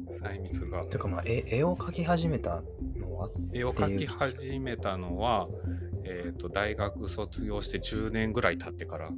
[0.08, 0.84] 細密が。
[0.86, 2.64] というかまあ絵絵を描き始めた
[2.98, 3.30] のは？
[3.54, 5.48] 絵を描き始めたのは、
[6.04, 9.06] えっ、と、大学卒業して10年ぐらい経ってから。
[9.06, 9.12] は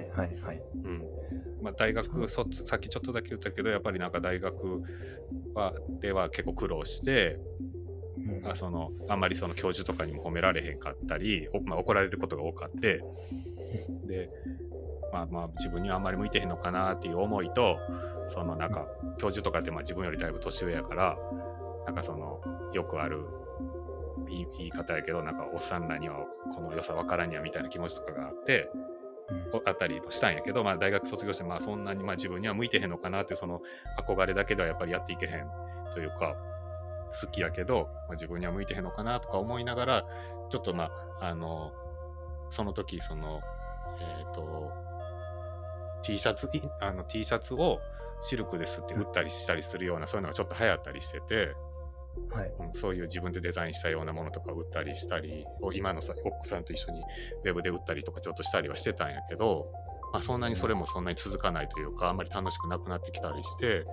[0.00, 1.02] いはいはいうん。
[1.62, 4.82] まあ、大学卒、さっきちょっとだけ言ったけど、やっぱりなんか大学
[5.54, 7.81] は、では結構苦労して、うん
[8.44, 13.02] あそのあんまりその教授とかにも褒められへんかったり、おまあ、怒られることが多かって。
[14.06, 14.28] で
[15.12, 17.78] まあまあ自分にはあんまり向いてへんのかなっていう思いと
[18.28, 18.86] そのなんか
[19.18, 21.18] 教授とかってまあ自分よりだいぶ年上やから
[21.86, 22.40] なんかその
[22.72, 23.26] よくある
[24.26, 26.24] 言い方やけどなんかおっさんらには
[26.54, 28.70] この良さ分からんやみたいな気持ちとかがあって
[29.66, 33.60] あったりもしたんやけど、まあ、大学卒業してまあそんなにまあ自分には向いてへんのかなってその
[33.98, 35.46] 憧れだけではやっぱりやっていけへん
[35.92, 36.36] というか
[37.20, 40.04] 好きやけど、まあ、自分には向いてへんのかなとか思いながら
[40.50, 40.90] ちょっとま
[41.20, 41.72] ああの
[42.50, 43.40] その時その
[44.00, 44.72] えっ、と
[46.02, 47.80] T シャツいあの T シャツを
[48.22, 51.54] シルクですって売ったりしたりするような、そういうのがちょっと流行ったりしてて、
[52.30, 52.52] はい。
[52.60, 57.00] うんそういう自分でデザインしたようなものとか売ったりしたり、を今のさ奥さんと一緒に
[57.44, 59.66] ウェブで売ったりとかちょっとしたりはしてたんやけど、
[60.12, 63.84] まあ、そんなにそれもそんなに続かないというか、あんまり楽しくなくなってきたりして、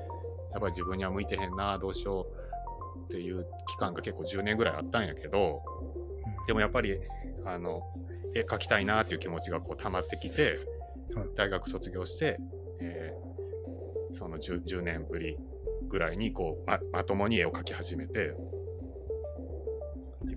[0.51, 2.38] やっぱり自分には向いてへんな、どうしよう
[3.05, 5.61] っていう期間が結構10年ぐらいあったんやけど、
[6.47, 6.99] でもやっぱり、
[7.45, 7.81] あの、
[8.35, 10.59] 絵描きたいなっていう気持ちがこう溜まってきて
[11.15, 12.37] はい、大学卒業して、
[12.79, 13.29] えー
[14.11, 15.37] その 10, 10年ぶり
[15.87, 18.35] ぐらいにこうままともに絵を描き始めて、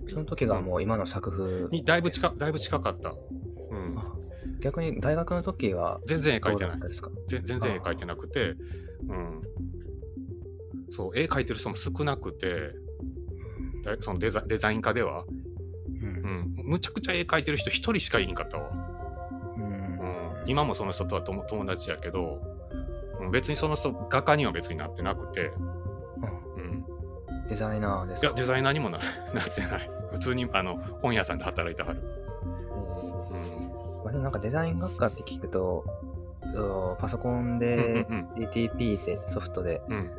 [0.09, 1.69] その時がもう今の作風。
[1.69, 3.09] にだいぶ近だいぶ近かった。
[3.09, 4.13] うん、あ
[4.61, 6.55] 逆に大学の時は全然絵描どい。
[6.55, 6.79] うてない
[7.25, 8.51] 全然絵描いてなくて、
[9.09, 9.41] うん、
[10.95, 12.71] そう絵描いてる人も少なくて
[13.83, 16.55] だそのデザデザイン科では、うん。
[16.59, 18.69] うん、むちゃくちゃ絵描いてる人一人しかいんかったわ。
[19.57, 19.63] うん。
[19.63, 22.39] うん、今もその人とは友友達やけど、
[23.19, 25.51] うん、別にその人画家には別になってなくて、
[26.57, 26.85] うん、
[27.49, 28.27] デザイナーですか？
[28.27, 28.99] いやデザイナーにもな
[29.33, 29.89] なってない。
[30.11, 31.99] 普通にあの本屋さんで働いてはる、
[33.31, 33.37] うん
[33.97, 35.83] うん、まあ、でもなんかデザイン学科って聞くと、
[36.99, 40.11] パソコンでうん DTP ってソフトでうん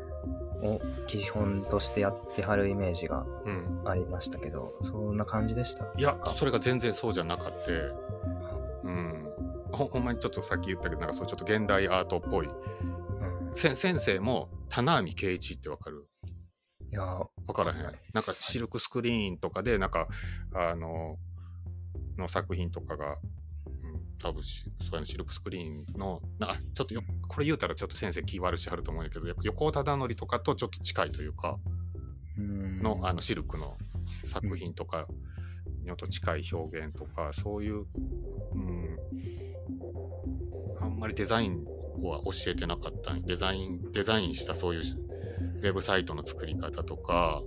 [0.64, 3.82] を基本としてやってはるイメージがうん。
[3.84, 5.84] ありましたけど、そんな感じでした？
[5.96, 7.72] いやそれが全然そうじゃなかって、
[8.84, 9.30] うん、
[9.70, 12.46] ほほんまにちょっとさっき言ったけどなんかそうちょっと現代アートっぽい。
[12.46, 12.54] うん。
[13.54, 16.06] せ先生も棚網圭一ってわかる？
[16.90, 17.82] いやー、わからへん。
[18.12, 20.06] なんかシルクスクリーンとかで、なんか、
[20.54, 21.16] あの、
[22.16, 23.16] の作品とかが、うん、
[24.18, 31.58] 多分し、そうやね、シルクスクリーンの、なあちょっとよ、これ言うたらちょっと先生気悪しはると思うんやけど、よ横尾忠則とかとちょっと近いというか、
[32.38, 32.78] うん。
[32.78, 33.76] の、あの、シルクの
[34.26, 35.06] 作品とか
[35.84, 37.84] にと近い表現とか、そういう、
[38.54, 38.98] うん、
[40.80, 41.64] あんまりデザイン
[42.02, 47.42] は教えてなかったんデザイン、デザインしたそういうウェブサイトの作り方とか、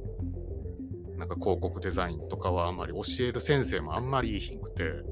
[1.17, 5.03] なんか広告デザインとかはあんまり教える先生もあんまりいいひんくて、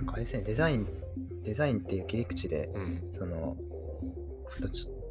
[0.00, 0.86] なんかあれですね、デザイン、
[1.44, 3.56] デザインっていう切り口で、うん、その、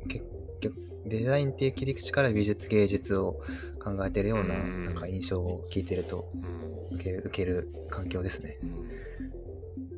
[0.08, 0.26] 結
[0.62, 0.76] 局、
[1.06, 3.40] デザインっていう切り口から美術芸術を
[3.84, 6.30] 考えてるような、うんなんか印象を聞いてると
[6.90, 8.58] うん、受ける受ける環境ですね。
[8.64, 8.90] うん。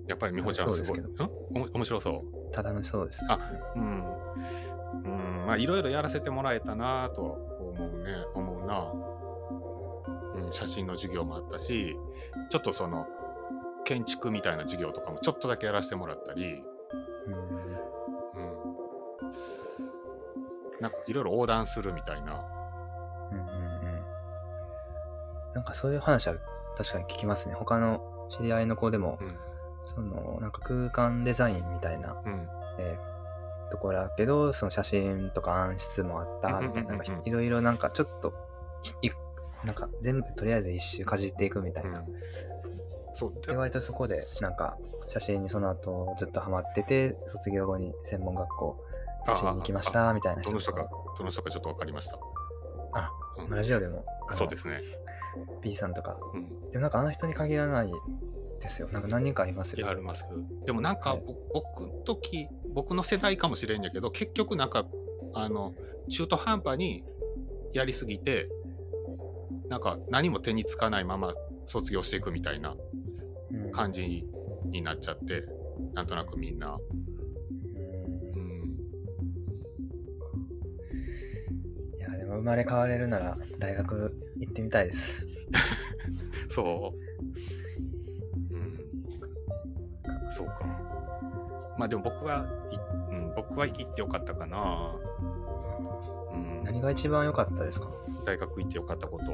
[0.08, 1.56] やっぱり美穂ちゃんはすごい、そううん？
[1.56, 2.52] おも面白そう。
[2.52, 3.26] ただのそうです。
[3.30, 3.40] あ
[3.76, 3.84] うん。
[5.04, 7.32] うん、まあいろいろやらせてもらえたなとは
[7.62, 8.94] 思うね、思うな。
[10.46, 11.96] うん、写真の授業もあったし、
[12.50, 13.08] ちょっとその、
[13.92, 16.64] 建築みたいな授業とかもちょっとだけやらせてもらったり、
[17.28, 17.44] うんうん。
[20.80, 22.42] なんかいろいろ横断するみたいな。
[23.32, 23.52] うんうんうん
[25.54, 26.36] なんかそういう話は
[26.78, 27.56] 確かに聞きますね。
[27.56, 29.36] 他の知り合いの子でも、うん。
[29.94, 32.48] そのなんか空間デザインみたいな、うん。
[32.80, 33.12] えー
[33.72, 38.34] ところだけど、その写真とか暗室もあったみたいな、いろいろなんかちょっと
[39.64, 42.00] なんか全部とりあえず一周かじっていくみたいな。
[42.00, 42.06] うん。
[43.14, 43.34] そう。
[43.46, 48.86] で割とそこでなんか写真にその後ずっとハマってて、卒業後に専門学校
[49.26, 52.18] 写真に行きましたみたいなどの人かが、どの人かちょっとわかりました。
[52.94, 54.80] あ、うんラジオでも、そうですね。
[55.62, 56.70] B さんとかうん。
[56.72, 57.92] でもなんかあの人に限らない
[58.60, 58.90] ですよ。
[58.92, 59.88] なんか何人かいますよ。
[59.88, 60.26] やります。
[60.66, 64.86] でもなんか、はいぼ僕の時、僕の世代かもしれんやけど、結局なんか、
[65.34, 65.74] あの、
[66.10, 67.04] 中途半端に
[67.74, 68.50] やりすぎて、
[69.70, 71.34] なんか何も手につかないまま
[71.72, 72.76] 卒業していくみたいな
[73.52, 74.28] うん感じ
[74.66, 75.46] になっちゃって、
[75.94, 76.78] なんとなくみんな。
[76.78, 76.80] う
[77.78, 77.78] ん
[78.34, 78.78] うん。
[81.98, 85.26] いや、でも生まれ変われるなら大学行ってみたいです。
[86.50, 86.94] そ
[88.52, 88.54] う？
[88.54, 88.80] うん。
[90.30, 90.66] そうか。
[91.78, 92.76] まあでも僕は、い
[93.14, 94.96] うん、僕は行ってよかったかな。
[96.34, 96.64] うん。
[96.66, 97.90] 何が一番良かったですか？
[98.26, 99.32] 大学行ってよかったこと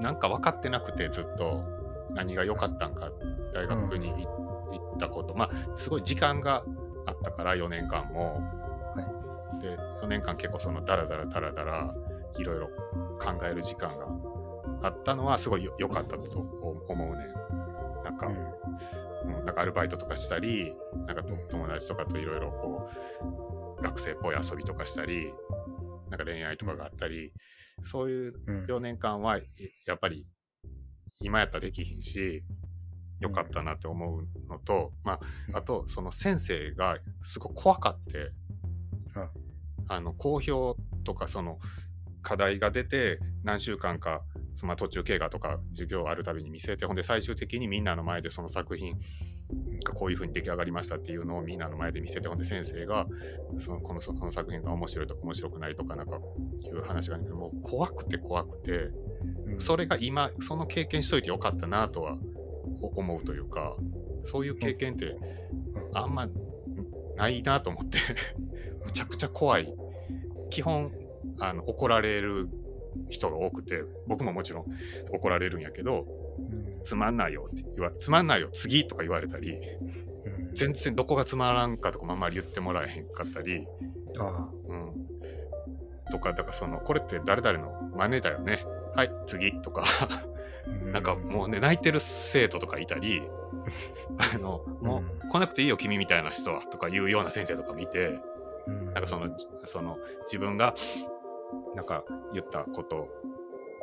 [0.00, 1.76] なんか分かってなくてずっと。
[2.16, 3.12] 何が良かったんか
[3.52, 5.34] 大学にい行ったこと。
[5.34, 6.64] まあすごい時間が
[7.06, 8.42] あったから4年間も、
[9.60, 11.94] で4年間結構そのダラダラダラダラ
[12.38, 12.68] いろいろ
[13.20, 14.06] 考える時間が
[14.82, 17.28] あったのはすごいよ良かったと思うね
[18.04, 20.74] なんか、うん、なんかアルバイトとかしたり
[21.06, 22.90] なんかと友達とかといろいろこ
[23.78, 25.32] う学生っぽい遊びとかしたり
[26.10, 27.32] なんか恋愛とかがあったり、
[27.82, 28.64] そういううん。
[28.64, 29.38] 4年間は
[29.86, 30.26] やっぱり
[31.20, 32.42] 今やったらできひんし
[33.20, 35.20] よかったなって思うのと、まあ
[35.58, 38.18] あとその先生がすごい怖かって、
[39.14, 39.46] うん
[39.88, 41.58] あの公表とかその
[42.20, 44.22] 課題が出て何週間か
[44.64, 48.96] まあ途中経過とか授業あるたびに見せてほんで最終的にみんなの前でその作品
[49.94, 53.06] こういう風に出来上がりましたっていうのをみんなの前で見せてほんで先生が
[53.58, 56.18] そのこのその作品が面白いとか面白くないとかなんか
[56.60, 58.90] いう話があるけどもう怖くて怖くて
[59.58, 62.18] それが今その経験しといてよかったなとは
[62.96, 63.76] 思うというか
[64.24, 65.16] そういう経験って
[65.94, 66.28] あんま
[67.16, 67.98] ないなと思って
[68.84, 69.72] むちゃくちゃ怖い。
[70.50, 70.92] 基本
[71.40, 72.48] あの怒られる
[73.10, 74.64] 人が多くて僕ももちろん
[75.10, 76.06] 怒られるんやけど
[76.84, 79.58] つまんないよって言わつまんないよ次とか言われたり
[80.54, 85.06] 全然どこがつまらんかとかもあんまり言ってもらえへんかったり、うん、
[86.10, 88.64] とかだからそのこれって誰々の真似だよね。
[88.94, 89.84] はい次とか。
[90.92, 93.22] なんかもうね泣いてる生徒とかいたり
[94.34, 98.20] あのもう来なくていいよ君みたいな人はとか言うような先生とか見て
[98.66, 100.74] なんかそのその自分が
[101.74, 103.08] なんか言ったこと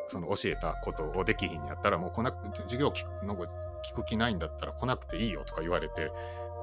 [0.07, 6.11] その教えたことをできひんやったらもう来なくて授業聞くの聞く気ないんだったら来なくていいよとか言われて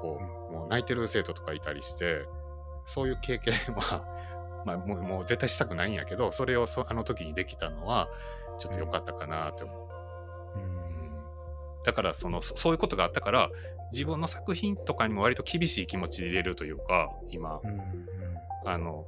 [0.01, 2.25] こうもう泣いてる生徒とかいたりして
[2.85, 4.03] そういう経験は
[4.65, 8.09] まあもうもう絶対したくないんやけどそれをそあの時にできたのは
[8.57, 9.91] ちょっと良かったかなって思う。
[11.83, 13.49] だからそのそういうことがあったから
[13.91, 17.59] 自分の作品とかにも割と厳しい気持ちで入れるというか今、
[18.65, 19.05] あの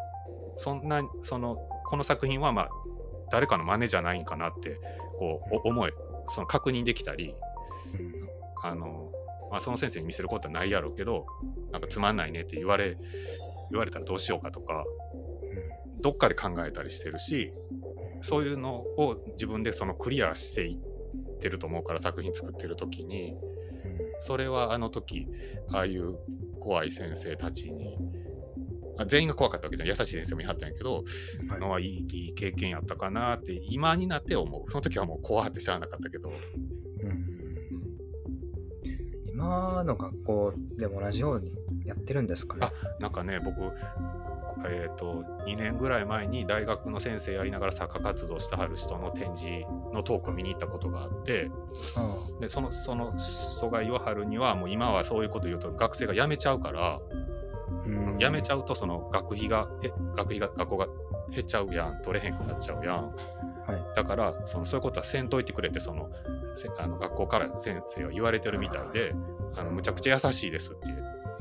[0.57, 2.69] そんなそのこの作品はまあ
[3.31, 4.79] 誰かの真似じゃないんかなって
[5.19, 5.93] こう思え
[6.29, 7.35] その確認できたり、
[8.63, 9.11] あの
[9.51, 11.25] まあ、その先生に見せることはないやろうけど
[11.71, 12.97] なんかつまんないねって言われ
[13.69, 14.85] 言われたらどうしようかとか
[16.01, 17.53] どっかで考えたりしてるし
[18.21, 23.35] そういうのを自分でそのクリアしていってると思うから作品作ってる時に
[24.21, 25.27] それはあの時
[25.71, 26.15] ああいう
[26.59, 27.97] 怖い先生たちに
[28.97, 29.89] あ全員が怖かったわけじゃん。
[29.89, 31.03] 優しい先生もいはったんやけど、
[31.49, 34.71] はい、のはいいいい経験やったかなって今になって思う。
[34.71, 36.29] その時はもう怖ってしゃあなかったけど、
[37.01, 37.25] うん、うん、
[39.27, 42.67] 今の学校でも同じようにやってるんですかね？
[42.67, 42.71] あ
[43.01, 43.71] なんかね僕
[44.65, 51.49] えーと、2年ぐらい前に大学の先生やりながら作家活動してはる人の展示のトークを見に行ったことがあって、
[52.33, 56.99] うん、でそのその人が言わはるにはもう今はそういうこと言うと学生が辞めちゃうから、
[57.85, 59.67] うん、辞めちゃうとその学費が
[60.15, 60.87] 学費が学校が
[61.29, 66.09] 減っちゃうやん取れへんくなっちゃうやん、はい、だからそのそういうことはせんといてくれてその
[66.77, 69.15] あの学校から先生は言われてるみたいで
[69.55, 70.87] あのむちゃくちゃ優しいですって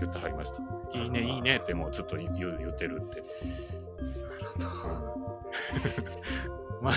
[0.00, 0.58] 言ってはりました。
[0.98, 3.20] いいね、いいねってもうずっと言う言ってるって。
[3.20, 5.42] なるほど。
[6.82, 6.94] まあ、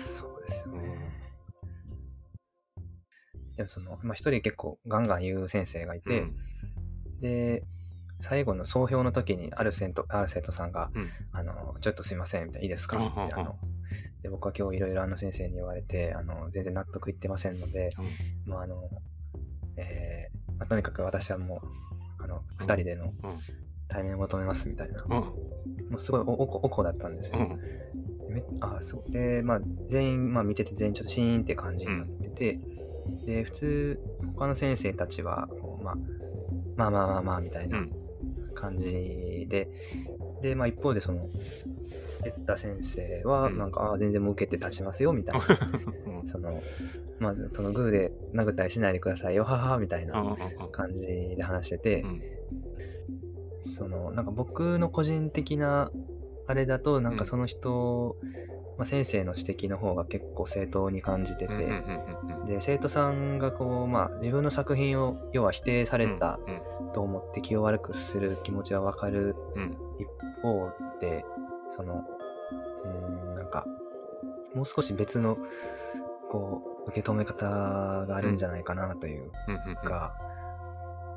[0.00, 1.12] そうですよね。
[3.56, 6.36] でもその、まあ、一人結構ガンガン言う先生がいて、うん、
[7.20, 7.64] で、
[8.22, 12.96] 最後の総評の時にある生徒ある生徒さんが、うん、あの、ちょっとすいません、みたいな、いいですか？
[12.96, 13.58] って、あの、
[14.22, 17.90] で、僕は今日いろいろあの先生に言われて、あの、全然納得いってませんので、
[18.46, 18.88] うん、まあ、あの、
[19.76, 21.60] えーまあ、とにかく私はも
[22.20, 23.12] う、あの、二人での
[23.88, 25.04] 対面を求めますみたいな。
[25.04, 25.34] も
[25.96, 27.38] うすごいおおおこだったんですよ。
[28.28, 32.60] めあそうで、まあ、全員、まあ、見てて全員ちょっとシーンって感じになってて、
[33.26, 34.00] で、普通、
[34.36, 35.48] 他の先生たちは、
[35.82, 35.94] まあ、
[36.76, 37.84] まあまあまあまあみたいな
[38.52, 39.68] 感じで、
[40.42, 41.28] で、まあ一方でその、
[42.24, 45.42] 言った先生は、なんか、ああ、全然もう受けて立ちますよ、みたいな。
[46.24, 46.62] その、
[47.18, 50.36] まあ、そのグーで殴ったりしないでくださいよ、はは、みたいな
[50.70, 52.04] 感じで話してて、
[53.62, 55.90] その、なんか僕の個人的な
[56.46, 58.16] あれだと、なんかその人、
[58.78, 61.54] まあ、先生の指摘の方が結構正当に感じてて、
[62.46, 66.40] で、生徒さんがこう、まあ自分の作品を要は否定された
[66.94, 69.36] と思って気を悪くする気持ちはわかる
[69.98, 70.08] 一
[70.42, 70.70] 方
[71.00, 71.24] で、
[71.70, 72.04] その、
[72.84, 72.88] う
[73.32, 73.66] ん、なんか、
[74.54, 75.38] もう少し別の、
[76.28, 79.30] こう、受け止め方があるんじゃないかなという
[79.84, 80.14] か、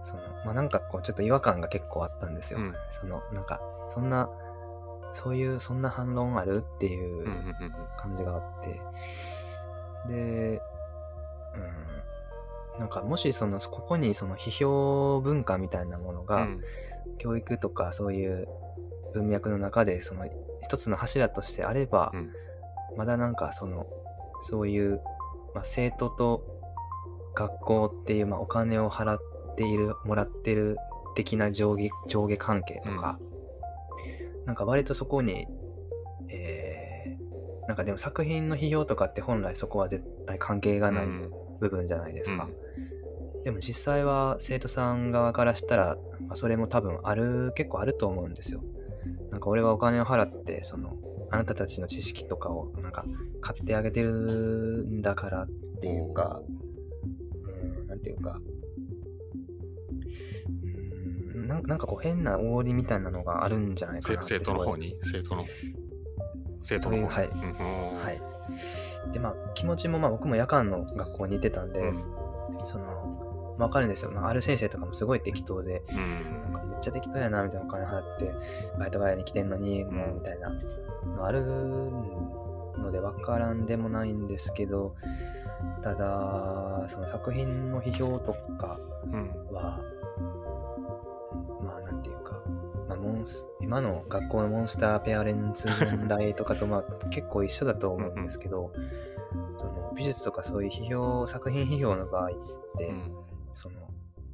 [0.04, 2.60] その、まあ、なんかこう、ちょっと違和感が結構あったんですよ。
[2.60, 3.60] うん、その、なんか、
[3.90, 4.30] そんな、
[5.16, 6.58] そういう、そんな反論ある？
[6.58, 7.26] っていう
[7.98, 8.82] 感じがあって、
[10.10, 10.62] で、
[12.76, 16.62] うん、なんかもしその、ここにその批評文化みたいなものが、うん、
[17.18, 18.48] 教育とかそういう
[19.14, 20.26] 文脈の中でその
[20.62, 22.32] 一つの柱としてあれば、うん、
[22.98, 23.88] まだなんかその
[24.44, 25.00] そういう、
[25.54, 26.44] まあ、生徒と
[27.34, 29.20] 学校っていう、まあ、お金を払っ
[29.56, 30.78] ているもらってる
[31.16, 33.35] 的な上下上下関係とか、うん、
[34.46, 35.48] なんか割とそこに、
[36.30, 41.08] えー、なんかでも作品の批評とかって本来そこは絶対関係がない
[41.60, 42.48] 部分じゃないですか。
[43.38, 48.64] うん、でも実際は生徒さん側からしたら、まあ、それも多分ある結構あると思うんですよ。
[49.32, 50.96] なんか俺はお金を払って、その、
[51.32, 53.06] あなたたちの知識とかをなんか
[53.42, 55.48] 買ってあげてるんだからっ
[55.82, 56.42] ていうか、
[57.04, 58.40] うん、なんていうか、
[60.62, 60.65] うん
[61.46, 64.96] なんなんかこう変な煽りみたいなのがあるんじゃないかなって生徒の方に？
[65.04, 65.46] 生徒の？
[66.64, 67.02] 生徒の方？
[67.04, 67.08] に。
[67.10, 67.28] はい。
[67.28, 68.00] うん。
[68.00, 68.22] はい。
[69.12, 72.04] で、まあ、気持ちも、まあ、僕も夜間の学校に行ってたんで、うん。
[72.66, 74.12] その、わかるんですよ。
[74.12, 76.54] まあ、ある先生とかもすごい適当で、うん。
[76.54, 78.32] なんかめっちゃ適当やな、みたいなお金払って、
[78.78, 84.96] バイト帰りに来てんのに、もう、みたいなのあるので、わからんでもないんですけど、
[85.82, 89.32] ただ、その作品の批評とかうん。
[89.52, 89.82] は、
[91.66, 92.42] まあ、なんていうか、
[92.88, 98.72] まあ、モンス今の学校のモンスターペアレンツ問題とかとまあ結構一緒だと思うんですけど、
[99.58, 102.30] その美術とかそういう批評作品批評の場合っ
[102.78, 103.16] て、うん。
[103.56, 103.80] その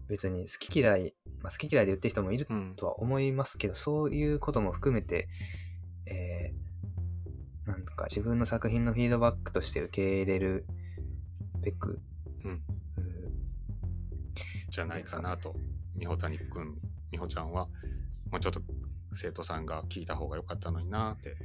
[0.07, 2.73] 別に好き嫌い、まあ、好き嫌いで言ってる人もいるうん。
[2.75, 5.29] とは思いますけど、そういうことも含めて、
[6.05, 6.71] えー
[7.65, 10.65] なんか自分の作品のフィードバックとして受け入れる
[11.61, 12.01] べく、
[12.43, 12.51] うん。
[12.51, 12.61] う
[14.69, 15.55] じゃないかなと、
[15.95, 16.77] 美穂谷くん、
[17.11, 17.67] 美穂ちゃんは、
[18.31, 18.61] もうちょっと
[19.13, 21.35] 生徒さんが聞いた方が良かったのになって。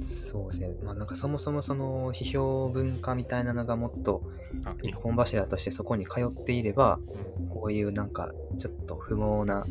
[0.00, 4.22] そうですね、まあ、なんかそもそもその批評文化みたいなのがもっと
[4.64, 6.98] あ一本柱としてそこに通っていれば、
[7.38, 7.48] うん。
[7.48, 9.64] こういうなんかちょっと不毛な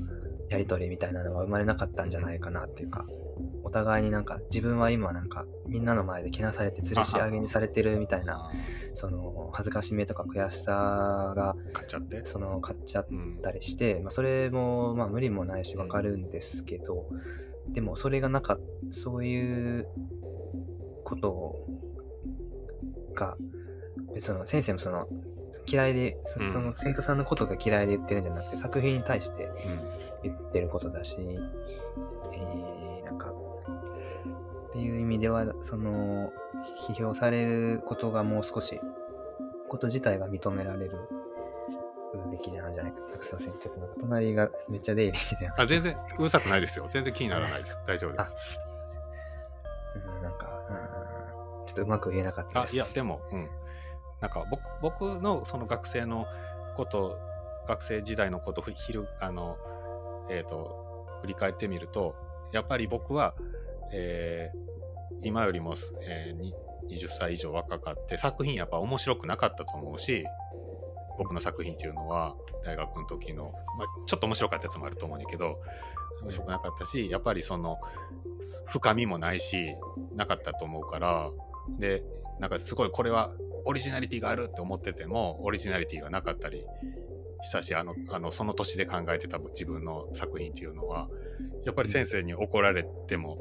[0.49, 3.22] やり取りみたいなのは生まれなかったんじゃないかなっていうか、お
[3.73, 8.51] 互いになんか自分は今なんかみんなの前でけなされて吊るし上げにされてるみたいな、あ
[8.93, 12.23] その恥ずかしめとか悔しさがー買っちゃって？
[12.23, 17.09] その買っちゃっうんたりして、まあ、それもまあ無理もないしわかるんですけど、
[17.67, 18.59] でもそれがなかっ
[18.91, 19.87] そういう
[21.03, 21.65] こと
[23.15, 23.35] が
[24.13, 25.07] 別の先生もその
[25.67, 29.79] 嫌いでその生徒さんのことが嫌いで言ってるんじゃなくて作品に対してうん。
[30.23, 32.72] 言ってることだし、えー
[34.73, 36.31] っていう意味ではその
[36.89, 38.81] 批評されることがもう少し
[39.69, 40.97] こと自体が認められる
[42.31, 46.87] べきなんじゃないかすいませんちょっと隣がめっちゃ出入りしててあ全然うるさくないですよ。
[46.89, 47.77] 全然気にならないです。
[47.85, 48.27] 大丈夫であ
[49.95, 50.49] うんなんか、
[51.61, 52.57] うん、ちょっとうまく言えなかったす。
[52.57, 53.47] あ、ですいや、でも、うん。
[54.21, 56.25] なんか僕、僕のその学生の
[56.75, 57.15] こと、
[57.67, 59.57] 学生時代のことをひる、あの、
[60.29, 62.15] えっ、と、振り返ってみると、
[62.51, 63.35] やっぱり僕は、
[63.93, 64.73] えー
[65.25, 70.25] 今よりも、えー20歳以上若かって、作品やっぱ面白くなかったと思うし、
[71.17, 75.61] 僕の作品っていうのは、大学の時の、まあ、ちょっと面白かったやつもあると思うんだけど、
[76.23, 77.77] 面白くなかったし、やっぱりその、
[78.67, 79.75] 深みもないし、
[80.15, 81.29] なかったと思うから、
[81.79, 82.03] で、
[82.39, 83.33] なんかすごいこれは
[83.65, 86.65] オリジナリティがあるって思ってても、オリジナリティがなかったり
[87.41, 91.09] したし、あの、あのその年で考えてた自分の作品っていうのは、
[91.65, 93.37] やっぱり先生に怒られても、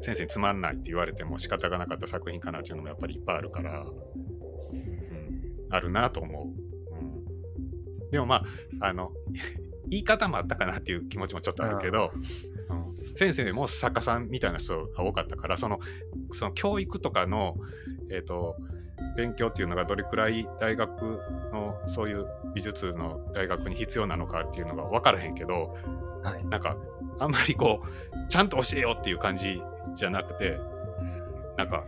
[0.00, 6.94] 先生につまんないって言われても仕方がなかった作品かなっていうのもやっぱりいっぱいあるから、うん、あるなと思う。
[6.94, 8.36] うん、でもま
[8.80, 9.12] あ、あの、
[9.88, 15.78] 言い方もあったかなっていう気持ちもちょっとあるけど、うん、先生も作家さんみたいな人が多かったから、その、
[16.32, 17.56] その教育とかの、
[18.10, 18.56] えっ、と、
[19.16, 21.20] 勉強っていうのがどれくらい大学
[21.52, 25.76] のそういう美術の大学に必要なのかっていうのが分からへんけど、
[26.22, 26.44] はい。
[26.46, 26.76] なんか
[27.18, 29.62] あんまりこうちゃんと教えようっていう感じ
[29.94, 30.58] じゃなくて
[31.56, 31.84] なんか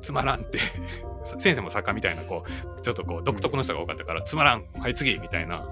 [0.00, 0.58] つまらんって
[1.24, 2.44] 先生も作家みたいなこ
[2.78, 5.66] うちょっとこう独特の人が多かったから、つまらんはい次みたいな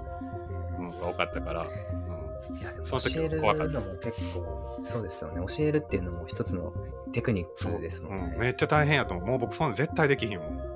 [0.79, 3.79] のが多かったから、うん、いやその時教える怖かった。
[3.79, 5.45] のも結構そうですよね。
[5.47, 6.73] 教えるっていうのも一つの
[7.11, 8.31] テクニックですもんね。
[8.33, 9.27] うん、めっちゃ大変やと思う。
[9.27, 10.72] もう僕そんな絶対できひんもん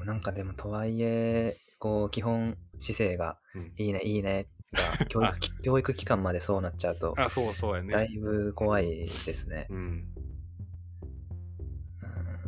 [0.00, 3.72] もなんかでもとはいえこう基本姿勢がうん。
[3.76, 7.92] いいねいいねが 教育き教育機関までそうなっちゃうとあそうそうやね。
[7.92, 9.76] だいぶ怖いですね、うん。
[9.76, 10.06] うん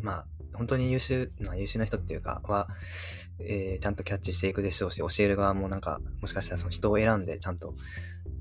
[0.03, 2.68] まあ本当に優秀な優秀な人っていうかは、
[3.38, 7.74] えーちゃんとキャッチしていくでしょうし教える側もなんかもしかしたらその人を選んでちゃんと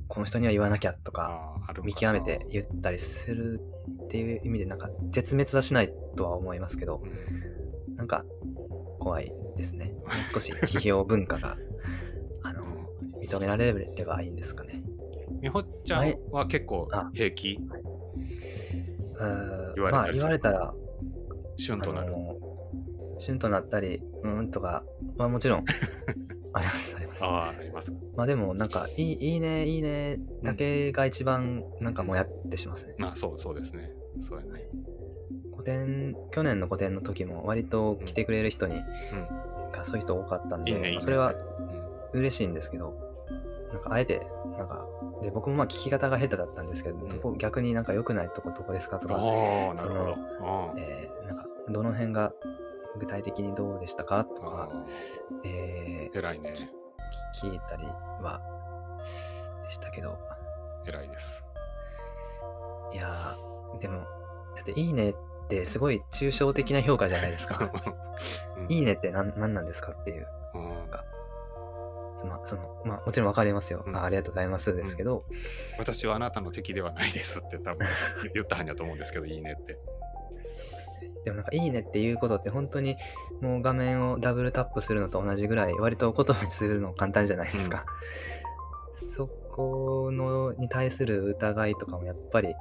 [0.08, 3.62] この人には言わなきゃとか見極めて言ったりする
[4.04, 7.08] っていう意味でなんか絶滅はしないとは思いますけどう
[7.94, 7.96] ん。
[7.96, 8.26] なんか
[9.02, 9.94] 怖いですね。
[10.32, 11.58] 少し批評文化が
[12.44, 12.64] あの
[13.20, 14.84] 認められればいいんですかね。
[15.42, 17.60] みほちゃんは結構あ平気？
[19.16, 20.22] うーん言われたりする？
[20.22, 20.74] まあ言われたら
[21.58, 22.14] 旬となる、
[23.18, 24.84] 旬となったりうーんとか
[25.18, 25.66] はもちろん
[26.54, 27.24] ありますあります。
[27.26, 33.92] ああありますまあでもなんかいいいいねいいねだけが一番なんかもやってしますね、まあそうそうですね。
[34.20, 34.68] そうやね
[35.62, 38.82] 個展去年の個展の時も割と来てくれる人に、
[39.72, 42.20] がそういう人多かったんでいいねいいねまあそれはうん。
[42.20, 42.94] 嬉しいんですけど
[43.72, 44.86] なんかあえてなんか
[45.22, 47.08] で僕もまあ聞き方が下手だったんですけど、うん。
[47.10, 52.34] どこ逆になんか良くないとこどこですかとか、えーなんかどの辺が
[53.00, 54.70] 具体的にどうでしたかとあか、
[55.46, 56.54] えーー偉いね。
[57.34, 58.42] き聞いたりは
[59.64, 60.18] でしたけど、
[60.88, 61.46] 偉いです。
[62.94, 64.00] いやー、でも、
[64.56, 65.14] だっていいね
[65.60, 67.72] ってすごい抽象的な評価じゃないですか。
[68.58, 70.28] うんいいねって何何なんですかっていう。
[72.24, 73.84] まあ、その、まあ、もちろんわかりますよ。
[73.86, 75.26] うんあありがとうございますですけど、
[75.78, 77.88] 私はあなたの敵ではないですって多分
[78.34, 79.80] 言ったはんやと思うんですけど、いいねって。
[80.54, 81.12] そうですね。
[81.26, 82.96] でもなんかいいねっていうことって本当に
[83.42, 87.86] もう画面をダブルタップするのと同じぐらい割と言葉にするの簡単じゃないですか。
[89.16, 92.54] そこのに対する疑いとかもやっぱり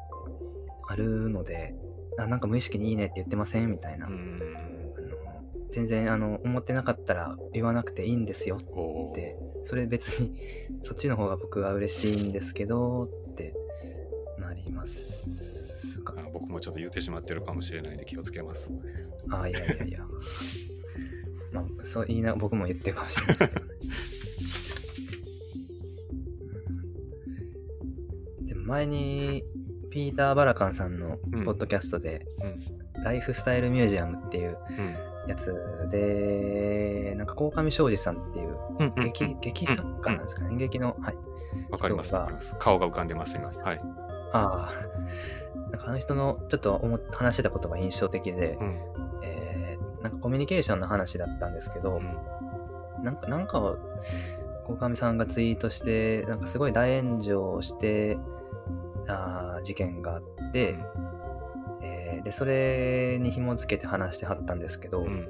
[0.88, 1.74] あるので、
[2.22, 3.70] あなんか無意識にいいねって言ってません？
[3.70, 4.08] みたいな。
[5.70, 10.36] 全然あの思ってなかったら言わなくていいんですよって、それ別に
[10.82, 13.54] そっちの方が僕は嬉しいんですけどって
[14.38, 16.14] なりますが。
[16.18, 18.72] あ僕もちょっと言ってしまってるかもしれないんで気をつけます。
[19.30, 20.00] ああ、いやいやいや。
[21.52, 23.72] まあ、そう言いな、僕も言ってるかもしれないですけどね。
[28.40, 29.44] う んでも前に、
[29.90, 33.02] ピーター・バラカンさんのうんポッドキャストで、うん。
[33.04, 34.96] ライフスタイルミュージアムっていううん。
[35.28, 35.54] やつ
[35.90, 41.16] で、なんか、鴻上庄司さんっていう劇、劇作家なんですかね、演劇の、はい。
[41.70, 42.56] わかります、わかります。
[42.58, 43.48] 顔が浮かんでます、今。
[43.48, 43.80] はい。
[44.32, 46.80] ああ、なんかあの人のちょっと
[47.12, 48.78] 話してたことが印象的で、うん。
[49.22, 52.16] えーなんかコミュニケーションの話だったんですけど、うん
[53.04, 53.78] なんか、なんかを、
[54.66, 58.18] 鴻上さんがツイートして、なんかすごい大炎上して、
[59.10, 60.76] あー事件があって、
[61.82, 65.28] えーで、それに紐付けて話してはったんですけど、うん。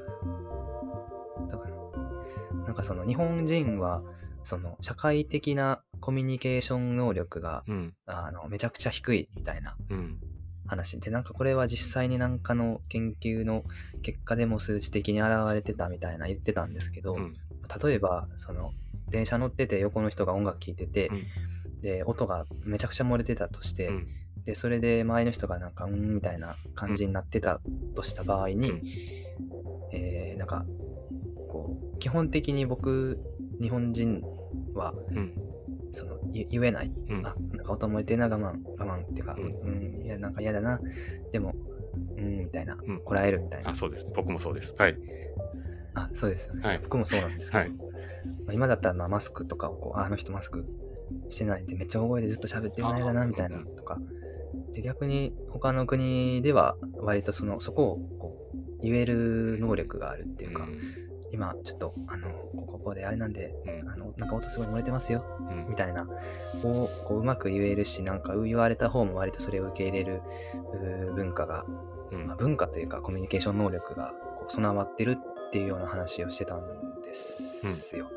[1.48, 4.02] だから、なんかその日本人は、
[4.42, 7.94] その社会的なコミュニケーション能力が、うん。
[8.06, 10.18] あの、めちゃくちゃ低いみたいなうん。
[10.66, 13.64] 話で、なんかこれは実際になんかの研究の
[14.02, 17.34] 結果でも数値的に現れてたみたいな言ってたんですけど、うん。
[17.84, 18.72] 例えばその
[19.08, 21.10] 電車乗ってて横の人が音楽聴いてて、
[21.80, 24.06] で音がめちゃくちゃ漏れてたとして、うん。
[24.44, 27.60] でそれで前の人がなんかうんみたいな感じになってた
[27.94, 28.82] とした場合に、うん。
[29.92, 30.64] えーなんか
[31.48, 33.18] こう基本的に僕
[33.60, 34.22] 日本人
[34.74, 35.34] はうん。
[35.92, 37.26] その言言えない、うん。
[37.26, 40.02] あなんか音漏れてるな我慢我慢っていうか、ううん。
[40.02, 40.80] ん、いやなんか嫌だな。
[41.32, 41.52] でも
[42.16, 43.00] うんみたいな、うん。
[43.00, 43.70] こらえるみたいな。
[43.70, 44.06] あ、そうです。
[44.14, 44.74] 僕もそうです。
[44.78, 44.96] はい。
[45.94, 46.78] あそうですよね、はい。
[46.78, 47.70] 僕もそうなんですけど、はい。
[47.70, 47.76] ま
[48.50, 50.64] あ、今だったらまあマスクとかをこうああの人マスク
[51.28, 53.98] してないんでめっちゃ大声でずっと喋ってるの嫌だなみたいなとか
[54.72, 60.66] で逆に他の国では割とそのそこをこう言える能力があるっていうか、
[61.32, 63.88] 今ちょっとあのここここであれなんでうん。
[63.90, 65.68] あのなんか音すごい漏れてますようん。
[65.68, 66.06] みたいな
[66.64, 70.22] をこううまく言えるしなんか言われた方も割とそれを受け入れる
[71.14, 71.64] 文化が、
[72.10, 76.62] うんまあ、文化というかコミュニケーション能力がこう備わってるっていうような話をしてたん
[77.02, 78.10] ですよ。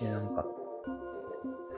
[0.00, 0.44] でなんか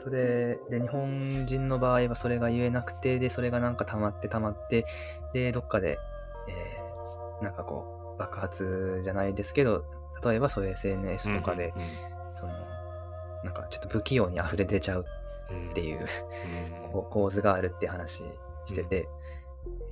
[0.04, 4.84] それで日本人の場合はそれが言えなくてでそれがなんか溜まって溜まって
[5.32, 5.98] でどっかで、
[6.48, 6.84] えー
[7.42, 9.84] なんかこう爆発じゃないですけど
[10.24, 11.74] 例えばそういう SNS とかで、
[12.36, 12.52] その
[13.42, 15.04] なんかちょっと不器用に溢れ出ちゃう
[15.50, 15.98] うん、っていう
[16.94, 17.02] うん。
[17.10, 18.22] 構図があるって話
[18.64, 19.08] してて、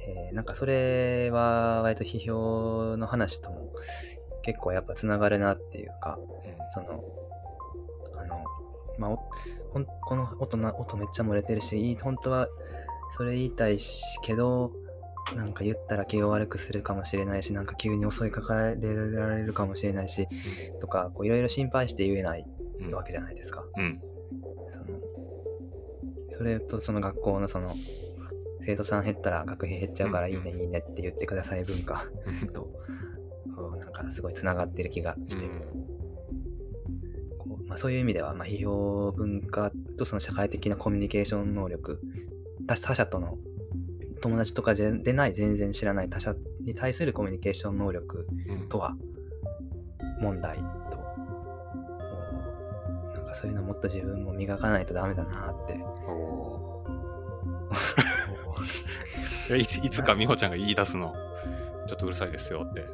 [0.01, 3.73] えーなんかそれは割と批評の話とも
[4.43, 6.19] 結構やっぱつながるなっていうか
[6.71, 7.05] その
[8.17, 8.43] あの
[9.03, 9.31] まあお
[9.73, 12.49] ほんこの音な音めっちゃ漏れてるし本当は
[13.17, 14.73] それ言いたいしけど
[15.37, 20.27] なんか言ったら気を悪くするかもしれないしなんか急に襲いかかられるかもしれないし
[20.81, 22.47] とかいろいろ心配して言えない
[22.81, 22.95] うん。
[22.95, 23.65] わけじゃないですか。
[23.77, 24.01] うん。
[24.71, 24.85] その
[26.33, 27.77] それとその学校のその
[28.61, 32.49] 生徒さん減ったら学費減っちゃうからいいねいいねって言ってください文化うん。
[32.49, 32.69] と
[33.79, 35.82] なんかすごいつながってる気がして、こう
[37.73, 42.03] まあ、そういう意味ではまあ批評文化とその社会的なコミュニケーション能力
[42.67, 43.39] 他他者との
[44.21, 48.69] 友達とかででない全然知らない他者に対するコミュニケーション能力うん。
[48.69, 48.95] とは
[50.21, 50.63] 問題と。
[50.63, 50.67] こ
[53.15, 55.73] うなんかそういうのもっと自分も磨かないとダメだなって。
[59.49, 61.15] いや いついつか美穂ちゃんが言い出すの、
[61.89, 62.85] ちょっとうるさいですよって。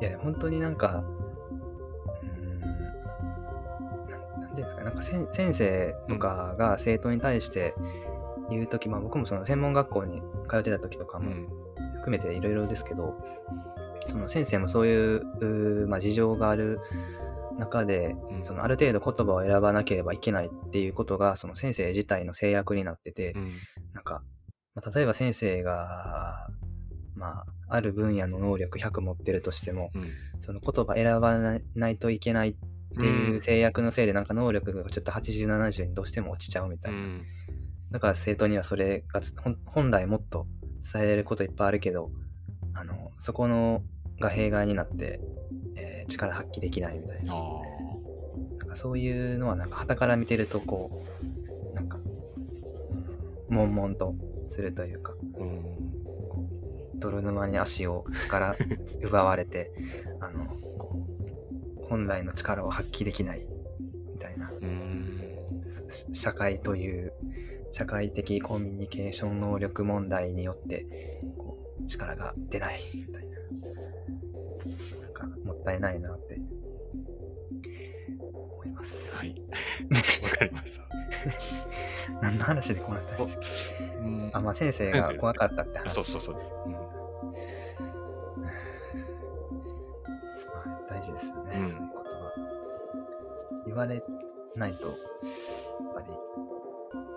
[0.06, 1.04] いや本当になんか
[4.66, 7.74] ですかねなんか先生とかが生徒に対して
[8.50, 11.48] 言う時、まあ僕もその専門学校に通ってた時とかもうん。
[11.96, 13.14] 含めていろいろですけど、
[14.06, 16.80] その先生もそういうまあ、事情がある
[17.58, 23.52] 中で、うんそのある程度言葉を選ばなければいけないっていうことがその先生自体の制約になってて、うん。
[23.92, 24.22] なんか、
[24.74, 26.48] まあ、例えば先生が
[27.16, 31.36] まあ、ある分野の能力100持ってるとしても、うんその言葉選ば
[31.74, 32.54] ないといけないっ
[32.96, 36.98] ていう制約のせいで、なんか能力がちょっと80、70にどうしても落ちちゃうみたいな。
[36.98, 37.22] うん
[37.90, 39.20] だから生徒にはそれが
[39.64, 40.46] 本来もっと
[40.92, 42.10] 伝えれることいっぱいあるけど、
[42.74, 43.82] あの、そこの
[44.20, 45.20] が弊害になって、
[45.76, 47.34] えー力発揮できないみたいな。
[47.34, 47.60] あ
[48.58, 51.04] なんかそういうのはなんか傍から見てるとこ
[51.72, 51.98] う、なんか、
[53.50, 54.14] うん悶々と
[54.48, 55.62] するというか、ーうん
[56.98, 58.56] 泥沼に足をから
[59.02, 59.70] 奪われて、
[60.20, 60.56] あの、
[61.88, 63.46] 本来の力を発揮できない
[64.12, 64.50] みたいな。
[66.12, 67.12] 社会という
[67.72, 73.36] 社会的コミュニケーション能力問題によってこう力が出ないみたいな。
[75.00, 76.38] なんかもったいないなって
[78.18, 79.40] 思います、はい。
[80.24, 80.84] わかりました。
[82.22, 84.30] 何の話でこうなったんですかうん。
[84.32, 85.94] あまあ先生が怖かったって話。
[85.94, 86.34] そうそうそう。
[86.34, 86.95] です、うん
[90.96, 91.66] 大事ですよね、うん。
[91.68, 92.32] そういうことは
[93.66, 94.02] 言われ
[94.54, 94.94] ないとやっ
[95.94, 96.06] ぱり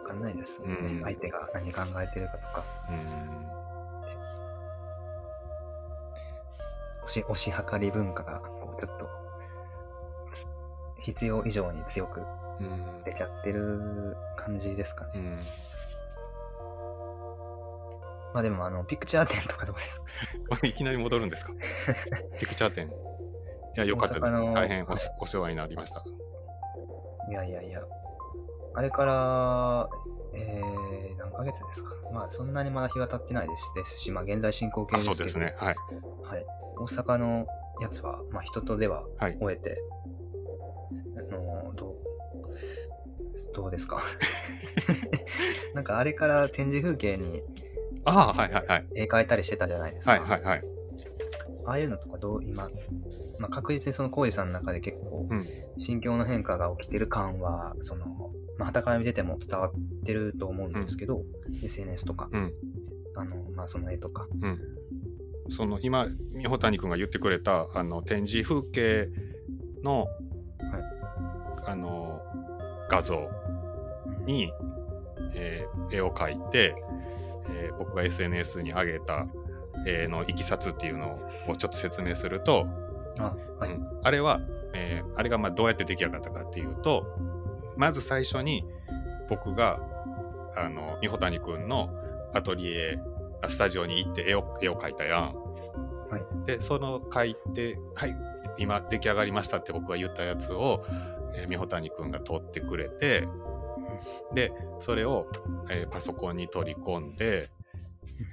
[0.03, 1.01] 分かんないですもんね、うん。
[1.03, 2.63] 相手が何考えてるかとか。
[2.89, 3.49] うん。
[7.05, 9.09] 推し、推し量り文化が、こう、ちょっと、
[11.01, 12.21] 必要以上に強く
[12.59, 13.03] うん。
[13.05, 15.11] 出ちゃってる感じですかね。
[15.15, 15.39] うん。
[18.33, 20.05] まあでも、あの、ピクチャー展とかどうですか？
[20.61, 21.53] あいきなり戻るんですか？
[22.37, 22.87] ピクチャー展。
[22.87, 22.89] い
[23.79, 24.31] やよかったです。
[24.31, 26.03] 大変おお世話になりました。
[27.29, 27.81] いやいやいや。
[28.75, 29.89] あれから、
[30.33, 31.91] えー、何ヶ月ですか。
[32.13, 33.53] まあ、そんなにまだ日は経ってないで
[33.85, 35.55] すし、まあ、現在進行形あですけど、そうですね。
[35.57, 35.75] はい。
[36.23, 36.45] はい。
[36.77, 37.47] 大阪の
[37.81, 39.37] やつは、まあ、人とでははい。
[39.39, 39.81] 終えて、
[41.17, 41.95] あの、どう、
[43.53, 44.01] どうですか。
[45.73, 47.43] なんかあれから展示風景に
[48.05, 48.85] ああはいはいはい。
[48.95, 50.13] 絵描いたりしてたじゃないですか。
[50.13, 50.78] はいはいはい
[51.69, 52.69] ああいうのとかどう今、
[53.39, 55.47] まあ、確実にその浩二さんの中で結構うん。
[55.77, 58.05] 心境の変化が起きてる感は、その、
[58.57, 59.71] まあ、旗から見てても伝わっ
[60.05, 61.23] てると思うんですけど、
[61.63, 62.53] SNS とか、うん。
[63.15, 64.27] あの、まあ、その絵とか。
[64.41, 64.59] うん。
[65.49, 69.09] その今美穂谷君が言ってくれたあの展示風景
[69.83, 70.07] の、
[71.65, 72.21] あの
[72.89, 73.29] 画像
[74.25, 74.51] に、
[75.35, 76.75] えー絵を描いて、
[77.49, 79.25] えー僕が SNS に上げた
[79.85, 82.67] 絵のいきさつっていうのをちょっと説明すると、
[83.19, 83.71] あ、はい。
[83.71, 84.39] うんあれは、
[84.73, 87.05] えーあれがまあどうやって出来上がったかっていうと
[87.75, 88.63] まず最初に
[89.27, 89.79] 僕が
[90.55, 91.89] あの美穂谷君の
[92.33, 92.99] アトリエ
[93.41, 95.35] あスタジオに行って絵を絵を描いたやん。
[96.09, 98.15] はいでその描いて「はい
[98.57, 100.85] 今出来上がりました」って僕が言ったやつを、
[101.35, 103.27] えー美穂谷君が撮ってくれて
[104.33, 105.27] でそれを、
[105.69, 107.49] えーパソコンに取り込んで、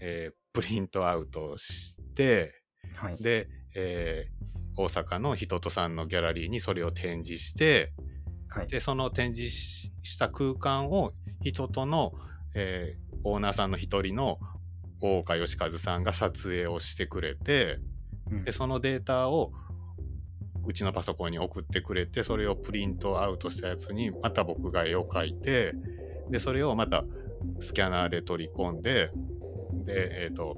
[0.01, 2.51] えープリントアウトして
[2.95, 3.23] はい。
[3.23, 4.37] で、えー
[4.79, 7.93] 大阪の人とさんのギャラリーにそれを展示して
[8.49, 8.67] はい。
[8.67, 12.13] でその展示しした空間を人との、
[12.55, 14.39] えーオーナーさんの一人の
[15.01, 17.79] 大岡義和さんが撮影をしてくれて
[18.31, 19.53] うんでそのデータを
[20.65, 25.73] うちのパソコンに送ってくれてそれをプリントアウトしたやつにまた僕が絵を描いて
[26.31, 27.05] でそれをまた
[27.61, 29.11] スキャナーで取り込んで
[29.87, 30.57] でえっ、と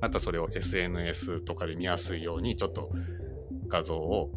[0.00, 2.90] またそれを SNS とかで見やすいようにちょっと
[3.68, 4.30] 画像を、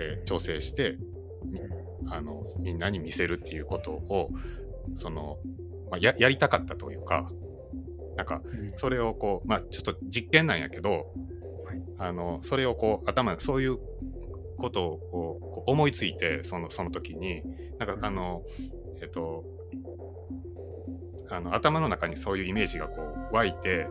[0.00, 0.96] えー調整して
[2.10, 4.30] あのみんなに見せるっていうことを
[4.94, 5.38] その、
[5.90, 7.30] まあ、ややりたかったというか
[8.16, 8.42] なんか
[8.76, 11.12] それをこうまあちょっと実験なんやけど、
[11.98, 13.78] あのそれをこう頭そういう
[14.56, 14.98] ことを
[15.40, 17.42] こう思いついてそのその時に
[17.78, 18.42] なんかあの
[19.00, 19.44] えっと
[21.30, 23.86] あの頭の中にそういうイメージがこう湧いて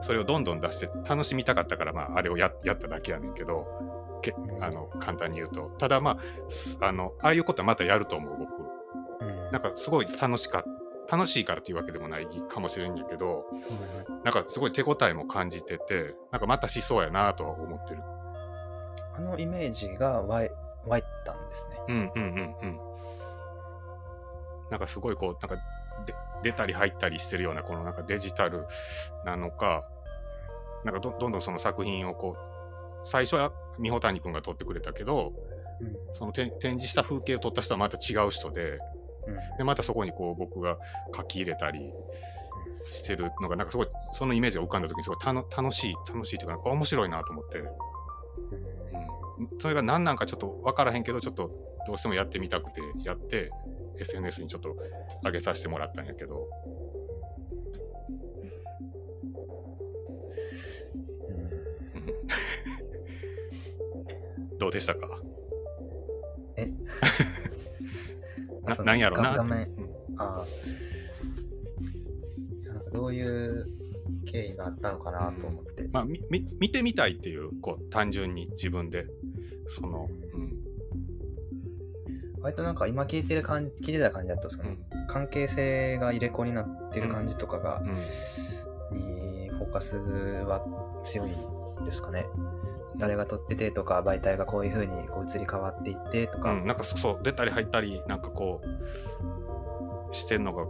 [0.00, 3.66] それをどんどん出して楽しみたかったから、まあ、あれをややっただけやねんけど
[4.22, 5.70] けあの簡単に言うと。
[5.78, 6.18] ただまあ
[6.48, 8.62] すあのああいうことはまたやると思う僕。
[9.20, 9.52] うん。
[9.52, 10.64] なんかすごい楽しか
[11.10, 13.46] 楽しいからっていうわけでもないかもしれんやけど
[14.08, 18.02] うんなんかすごい手応えも感じててなんかまたしそうやなとは思ってる。
[19.16, 20.50] あのイメージが湧い
[20.86, 21.80] 湧いたんですね。
[21.88, 22.80] うんうんうんうん。
[24.70, 25.64] なんかすごいこうなんか
[26.04, 28.66] で出たり入ったりしてるようなこのなんかデジタル
[29.24, 29.88] なのか
[30.84, 35.32] なんかどどんどんその作品をこう最初は美穂谷君が撮ってくれたけど
[35.80, 35.96] うん。
[36.14, 38.78] その展展示した風景を撮った人はまた違う人で
[39.26, 39.58] うん。
[39.58, 40.78] でまたそこにこう僕が
[41.14, 41.92] 書き入れたり
[42.92, 47.68] してるのがなんかすごいそのイメージが浮かんだ時にすごいたの楽しい楽しいというか面白いなと思って、うん、
[49.58, 51.50] それが何なんかちょっと分からへんけどちょっと
[51.88, 53.50] どうしてもやってみたくてやって
[53.98, 54.76] SNS にちょっと
[55.24, 56.46] 上げさせてもらったんやけど。
[64.58, 65.08] どうでしたか？
[66.56, 66.66] え？
[68.68, 69.36] な何んやろうな？
[69.38, 69.66] 画面。
[70.18, 70.44] あ
[72.92, 73.66] どういう
[74.26, 75.84] 経緯があったのかなと思って。
[75.84, 76.20] うん、まあみ
[76.60, 79.06] 見てみたいっていうこう単純に自分で。
[79.70, 80.54] その、うん、
[82.40, 84.78] 割となんか今聞いてる感聞いてた感じだとその、うん。
[85.06, 87.82] 関係性が入れ子になってる感じとかが、
[88.90, 88.98] うん。
[88.98, 90.64] にフォーカスは
[91.02, 92.26] 強いんですかね。
[92.96, 98.60] 誰が撮っててとか媒体がこういう風にこう移り変わっていってとか、うん、なんかそそう出たり入ったりなんかこ
[100.10, 100.64] うしてんのが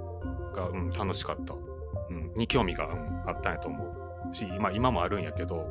[0.63, 3.85] が、うん、楽しかった、うん、に興味が、うんあったんやと思
[4.31, 5.67] うし今今もあるんやけど。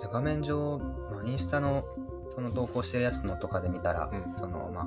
[0.00, 1.84] で画面上、まあ、インスタの
[2.34, 4.34] その投稿してるやつのとかで見たら、うん。
[4.38, 4.86] そのまあ、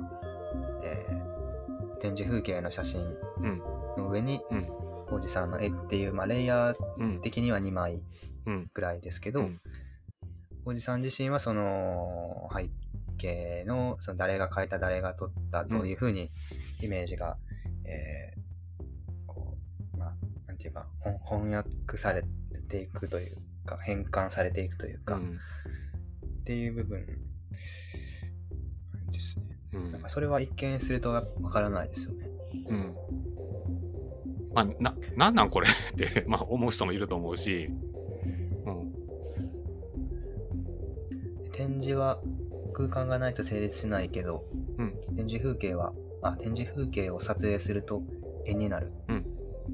[0.82, 1.36] えー
[1.98, 3.00] 展示風景の写真
[3.40, 3.58] うん。
[3.96, 4.68] の上にうん。
[5.10, 8.02] おじさんの絵っていう、まあ、レイヤーうん的には2枚
[8.44, 8.70] うん。
[8.74, 9.60] ぐらいですけど、うん。
[10.66, 12.68] おじさん自身はその背
[13.18, 16.30] 景のその誰が描いた誰が撮ったどういうふうに
[16.82, 17.38] イメージが、
[17.84, 18.40] えー
[19.26, 19.56] こ
[19.94, 20.14] うまあ
[20.46, 21.18] なんていうかほん
[21.48, 22.24] 翻訳され
[22.68, 25.38] ていくというか変換されていくというか、っうん。
[26.44, 27.06] ていう部分
[29.12, 29.44] ですね。
[29.72, 29.92] うん。
[29.92, 32.28] なんかそれは一見するとわからないですよね。
[32.68, 32.94] うん。
[34.54, 37.70] まあななんなんこれ って、まあ、思う人もいると思うし、
[38.66, 38.92] うん。
[41.52, 42.20] 展示は
[42.72, 44.44] 空間がないと成立しないけど、
[44.78, 44.94] うん。
[45.16, 45.92] 展示風景は
[46.22, 48.02] あ展示風景を撮影すると
[48.44, 48.92] 絵になる。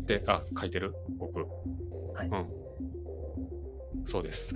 [0.06, 1.40] であ書いてる僕。
[2.14, 2.28] はい。
[2.28, 2.62] うん。
[4.04, 4.54] そうです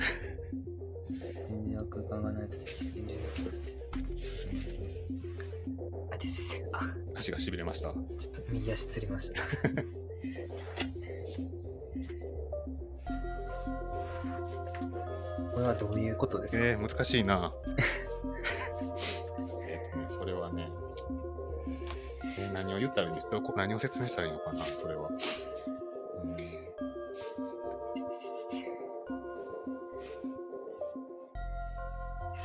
[1.76, 3.18] 展示は空間がないと展示
[6.10, 7.92] あ、ですあ、足がしびれました。
[7.92, 9.42] ちょっと右足つりました。
[15.52, 17.52] これはどういうことですか、えー、難しいな。
[19.66, 20.70] えっとねそれはね、
[22.38, 25.10] えー何を言ったらいいんですどこ何を説明したらいいのかなそれは、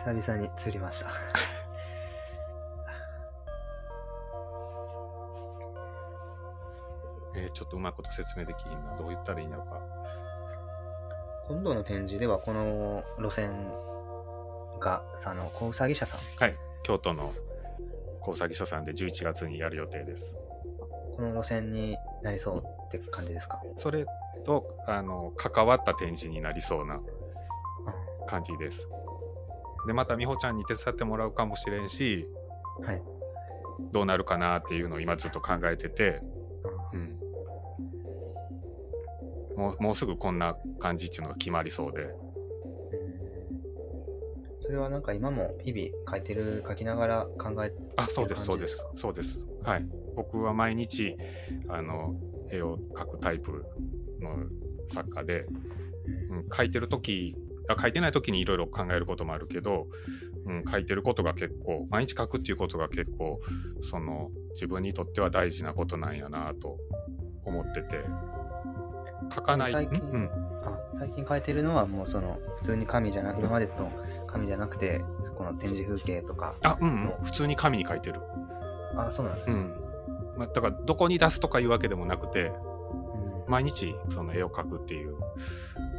[0.05, 1.11] 久々につりました。
[7.35, 8.95] えーちょっとうまいこと説明できひんな。
[8.97, 9.79] どう言ったらいいのか。
[11.47, 13.51] 今度の展示ではこの路線
[14.79, 16.19] が、あの、小うさぎ社さん。
[16.37, 16.55] はい。
[16.83, 17.33] 京都の
[18.21, 20.35] 工作所さんで11月にやる予定です。
[21.15, 23.61] この路線になりそうって感じですか？
[23.77, 24.05] それ
[24.43, 26.99] とあの関わった展示になりそうな
[28.27, 28.87] 感じです
[29.87, 32.27] でまた美穂ちゃんに手伝ってもらうかもしれんし
[32.79, 33.01] うんはい。
[33.91, 36.21] どうなるかなっていうのを今ずっと考えてて、
[36.93, 37.19] うん、
[39.57, 42.13] もうもうすぐこんな感じっていうのが決まりそうで。
[44.61, 48.77] それはなんか今も日々書いてる、書きながら考えあそうですそうです。
[48.77, 49.45] かそうです。
[49.63, 49.85] はい。
[50.15, 51.17] 僕は毎日
[51.67, 52.15] あの
[52.49, 53.65] 絵を描くタイプ
[54.21, 54.45] の
[54.89, 55.45] 作家で、
[56.29, 57.35] うん、描いてる時
[57.71, 59.87] あ描いてない時にいろいろ考えることもあるけど、
[60.45, 63.39] うん、書いてることが結構毎日書くっていうことが結構
[63.81, 66.77] その自分にとっては大事なことなんやなと
[67.45, 68.03] 思ってて。
[69.33, 69.71] 書かない。
[69.71, 70.29] 最近うんうん。
[70.63, 73.91] あ最近書いてるのはもうその普通に紙じゃなく今までの
[74.27, 75.03] 紙じゃなくて
[75.35, 76.55] この展示風景とか。
[76.63, 78.19] あうん、うん、普通に紙に書いてる、
[78.95, 79.75] あそうなんですね、うん。
[80.37, 82.51] まあ、だからどこに出すとかいうわけでもなくて
[83.45, 83.51] うん。
[83.51, 85.15] 毎日その絵を描くっていう。
[85.15, 85.90] うん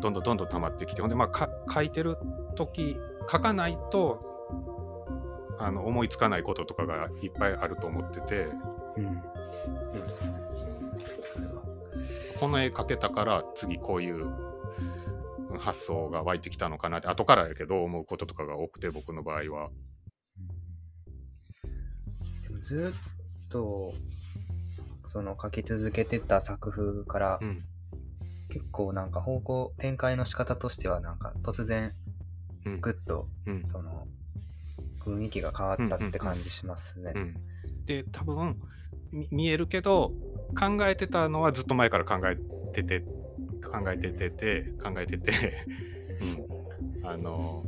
[0.00, 2.16] どんどんどんどん溜まってきてほんでまあか書いてる
[2.54, 2.98] 時
[3.30, 4.26] 書かないと
[5.58, 8.48] あの思いつかないこととかがいっぱいあると思ってて、
[8.96, 9.06] うん。
[9.06, 9.22] うん
[9.96, 10.32] そうですね
[11.24, 11.62] それは
[12.38, 14.24] この絵描けたから次こういう
[15.50, 19.70] うん発想が湧いてきたのかなって後からやけど思うこととかが多くて僕の場合は。
[22.42, 23.94] でもずっと
[25.08, 27.64] その書き続けてた作風からうん
[28.48, 31.92] 結構なんか方向展開の仕方としてはなんか突然
[32.64, 32.80] うん。
[32.80, 33.64] グッとうん。
[33.68, 34.06] その
[35.06, 37.12] 雰囲気が変わったって感じしますね。
[37.14, 37.36] うん、
[37.86, 38.56] で多分
[39.12, 40.12] み見えるけど
[40.58, 42.36] 考えてたのはずっと前から考え
[42.72, 43.00] てて
[43.62, 45.66] 考えててて考えてて、
[47.02, 47.64] うん、 あの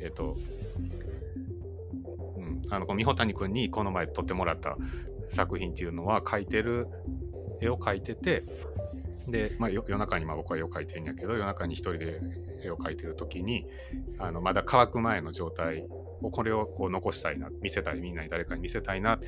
[0.00, 0.36] えっ、と、
[2.36, 4.76] うん、あのこう美穂谷君にこの前撮ってもらった
[5.28, 6.88] 作品っていうのは描いてる
[7.60, 8.44] 絵を描いてて
[9.30, 12.20] で、まあ、よ夜中にまあ僕は絵を描いてんやけど夜中に一人で
[12.64, 13.66] 絵を描いてる時に
[14.18, 15.88] あのまだ乾く前の状態
[16.22, 19.20] をこれをこう残したいな見せたいみんなに誰かに見せたいなっ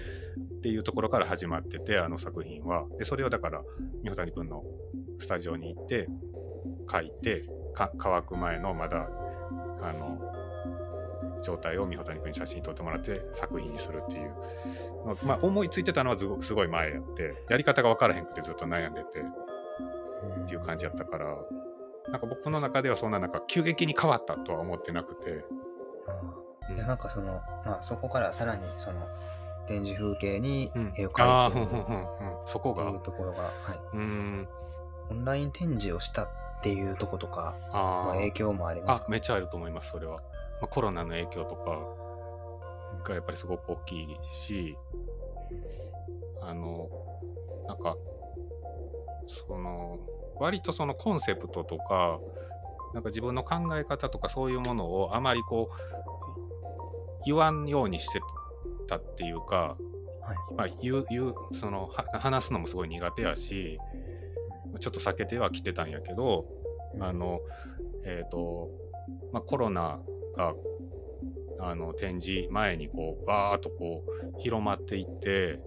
[0.63, 2.87] ていうところから始まっててあの作品は。
[2.99, 3.63] でそれをだから
[4.03, 4.65] 美穂谷君の
[5.19, 6.09] スタジオに行って
[6.87, 7.45] 描いて
[7.75, 9.11] か乾く前のまだ
[9.83, 10.21] あの
[11.43, 14.35] 状態を美穂谷君に写真撮ってもらって作品にするっていう、
[15.07, 19.23] まあまあ、思いついてたのはすごすごい前やってやり方が分からへんくてずっと悩んでて
[20.27, 21.37] っていう感じやったから
[22.11, 25.45] なんか僕の中ではそんななんか急激に変わったとは思ってなくて、
[26.75, 29.07] いやなんかその、まあ、そこからさらにその
[29.67, 30.95] 展示風景にうん。
[30.97, 32.07] 絵をああ描いてふんふん
[32.47, 34.49] そいうところが、はい、うーん。
[35.11, 36.29] オンライン展示をしたっ
[36.63, 38.11] ていうとことか、まあー。
[38.13, 40.23] あ、影響もありますあめっちゃあると思いますそれは、ま
[40.63, 44.77] あ、コロナの影響とかがやっぱりすごく大きいし
[46.43, 46.89] あの
[47.69, 47.97] なんか
[49.31, 49.99] その
[50.39, 52.19] 割とそのコンセプトとか
[52.95, 58.21] なんか自分の考え方とかそういうものをあまりこう言わんようにして
[58.89, 59.77] たっていうか、
[60.23, 60.55] はい。
[60.57, 63.79] まあ、言う言うそのは話すのもすごい苦手やし
[64.81, 66.47] ちょっと避けてはきてたんやけど
[66.99, 67.41] あの
[68.05, 68.71] えっ、と、
[69.33, 70.01] まあ、コロナ
[70.37, 70.55] が
[71.61, 74.05] あの展示前にこうバーッとこ
[74.37, 75.61] う広まっていって、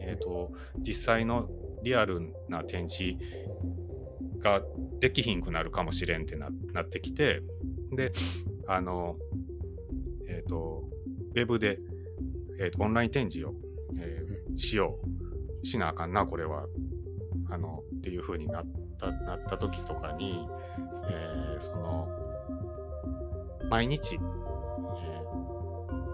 [0.00, 1.48] えー、と実際の
[1.84, 3.16] リアルな展示
[4.38, 4.62] が
[5.00, 7.40] できひんくなるかもしれんってななってきて
[7.92, 8.12] で
[8.66, 9.16] あの
[10.26, 10.84] えっ、と
[11.34, 11.78] ウェブで、
[12.58, 13.54] えーとオンライン展示を、
[13.98, 14.98] えーしよ
[15.62, 15.66] う。
[15.66, 16.66] しなあかんなこれは。
[17.50, 18.64] あのっていう風になっ
[18.98, 20.46] たなった時とかに、
[21.08, 22.08] えーその
[23.68, 24.22] 毎日、えー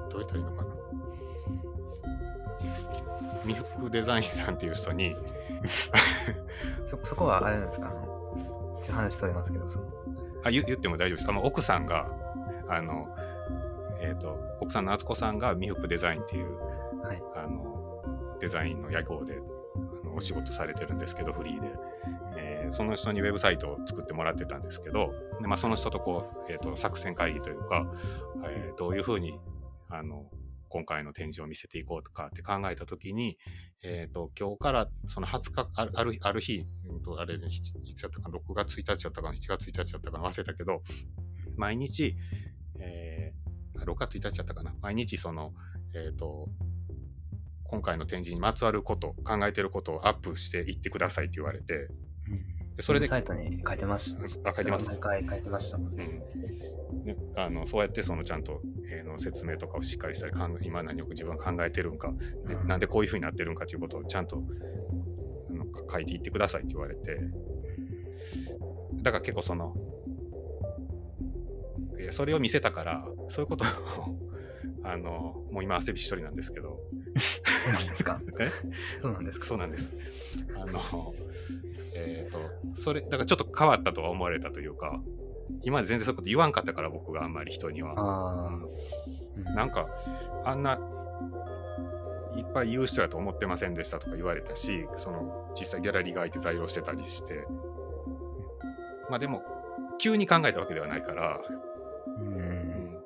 [0.09, 0.71] どうやったらいいのかな。
[3.45, 5.15] 未服デザインさんっていう人に
[6.85, 7.89] そそこはあれなんですか？
[7.89, 9.87] あのちょっと話取れますけどその。
[10.45, 12.11] あ言言っても大丈夫ですあ、奥さんが
[12.69, 13.09] あの、
[14.01, 16.57] えー、と奥さんの敦子さんが未服デザインっていう
[17.03, 17.23] はい。
[17.37, 19.39] あのデザインの屋号で
[20.03, 21.69] あのお仕事されてるんですけどフリーで、
[22.37, 27.93] えーその人にウェブサイトを作ってもらってたんですけどで、まあ、その人とこう、えー、と作戦会議というか、
[28.45, 29.39] えーどういうふうに
[29.89, 30.31] あの
[30.69, 33.39] 今回の展示を見せていこうとかって考えた時に、
[33.83, 40.83] えー、と今日からその20日あるあるある日、うんとあれ、ね、いつやったかな6月1日やったかな7月1日やったかな忘れたけど
[41.57, 42.15] 毎日、
[42.79, 45.53] えー、6月1日やったかな毎日その、
[45.95, 46.49] えっ、と、
[47.65, 51.89] 今回の展示にまつわること、考えてることをアップしていってくださいって言われて、
[52.77, 54.87] でそれで、サイトに書いてましたあ書いてます。
[54.87, 56.23] 書いてましたね。
[56.35, 56.40] うん
[57.05, 58.61] であのそうやってそのちゃんと、
[58.93, 60.33] えーの説明とかをしっかりしたり
[60.63, 62.13] 今何を自分が考えてるんか
[62.47, 62.69] でうん。
[62.69, 64.43] なんでこういうふうになってるんかということをちゃんと
[65.51, 67.21] あの書いていってくださいって言われて。
[69.03, 69.75] だから結構その
[72.11, 74.19] それを見せたからそういうことを
[74.83, 76.79] あのもう今汗びっしょりなんですけど。
[77.17, 78.21] そうなんですか？
[78.39, 78.51] え？
[79.01, 79.47] そうなんですか？
[79.47, 79.97] そうなんです。
[80.55, 81.15] あの
[81.95, 82.39] えっ、と
[82.81, 85.01] それだからちょっと変わったとは思われたというか
[85.63, 87.93] 今まで全然そういうこと言わんかったから僕があんまり人には。
[89.37, 89.55] うん。
[89.55, 89.89] なんか
[90.45, 90.79] あんな
[92.37, 97.47] いっぱい言う人やと思ってませんでしたとか言われたしその実際ギャラリーが空いて在庫してたりして。
[99.09, 99.43] まあでも
[99.99, 101.41] 急に考えたわけではないから、
[102.07, 102.29] ううん。
[102.29, 103.03] ん、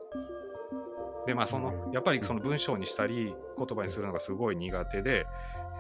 [1.27, 5.27] でまあそのやっぱりその文章にしたり言葉にするのがすごい苦手で、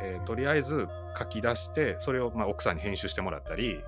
[0.02, 3.84] えーとりあえず書き出してそれをまあ奥さんに編集してもらったり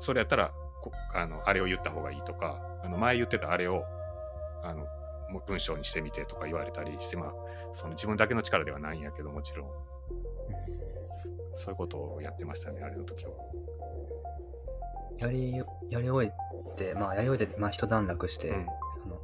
[0.00, 0.52] それやったら
[0.82, 3.84] こあのあれを言った方がいいとかあの前言ってたあれを
[4.62, 4.86] あの
[5.46, 7.34] 文章にしてみてとか言われたりしてまあ
[7.72, 9.68] その自分だけの力ではないんやけどもちろん。
[11.56, 13.32] そういうことをやってましたねあれの時は。
[15.18, 15.56] やり
[15.88, 18.66] やり終えてまあやり終えて、まあ、一段落して、うん。
[18.92, 19.22] そのなんか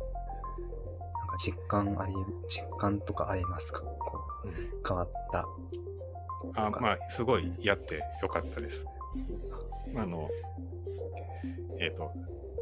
[1.45, 2.15] 実感あり
[2.49, 3.81] 実感とかありますか？
[3.81, 4.51] こうん。
[4.51, 4.55] う
[4.87, 5.45] 変わった
[6.55, 8.87] あまあすごいやってよかったです。
[9.97, 10.29] あの
[11.79, 12.13] えっ、と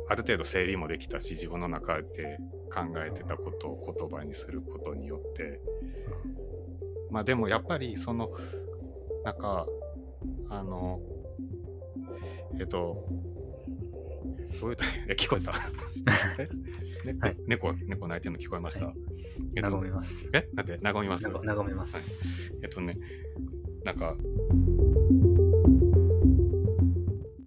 [0.08, 2.38] ある程度整理もできたし自分の中で
[2.72, 5.60] 考えてたことを言葉にすることによって。
[7.10, 8.30] まあでもやっぱりその
[9.24, 9.66] なんか
[10.50, 11.00] あの
[12.60, 13.06] えっ、と
[14.60, 14.84] どういうた？
[15.08, 15.52] え 聞こえた？
[17.04, 17.36] え、ねはい。
[17.46, 17.72] 猫？
[17.72, 18.94] 猫鳴いてるの聞こえました、はい
[19.56, 20.28] えっと和みます。
[20.34, 20.48] え？
[20.54, 20.78] なんで？
[20.82, 21.26] 和みます？
[21.28, 22.04] 和めます、はい。
[22.62, 22.98] えっとね、
[23.84, 24.16] なんか、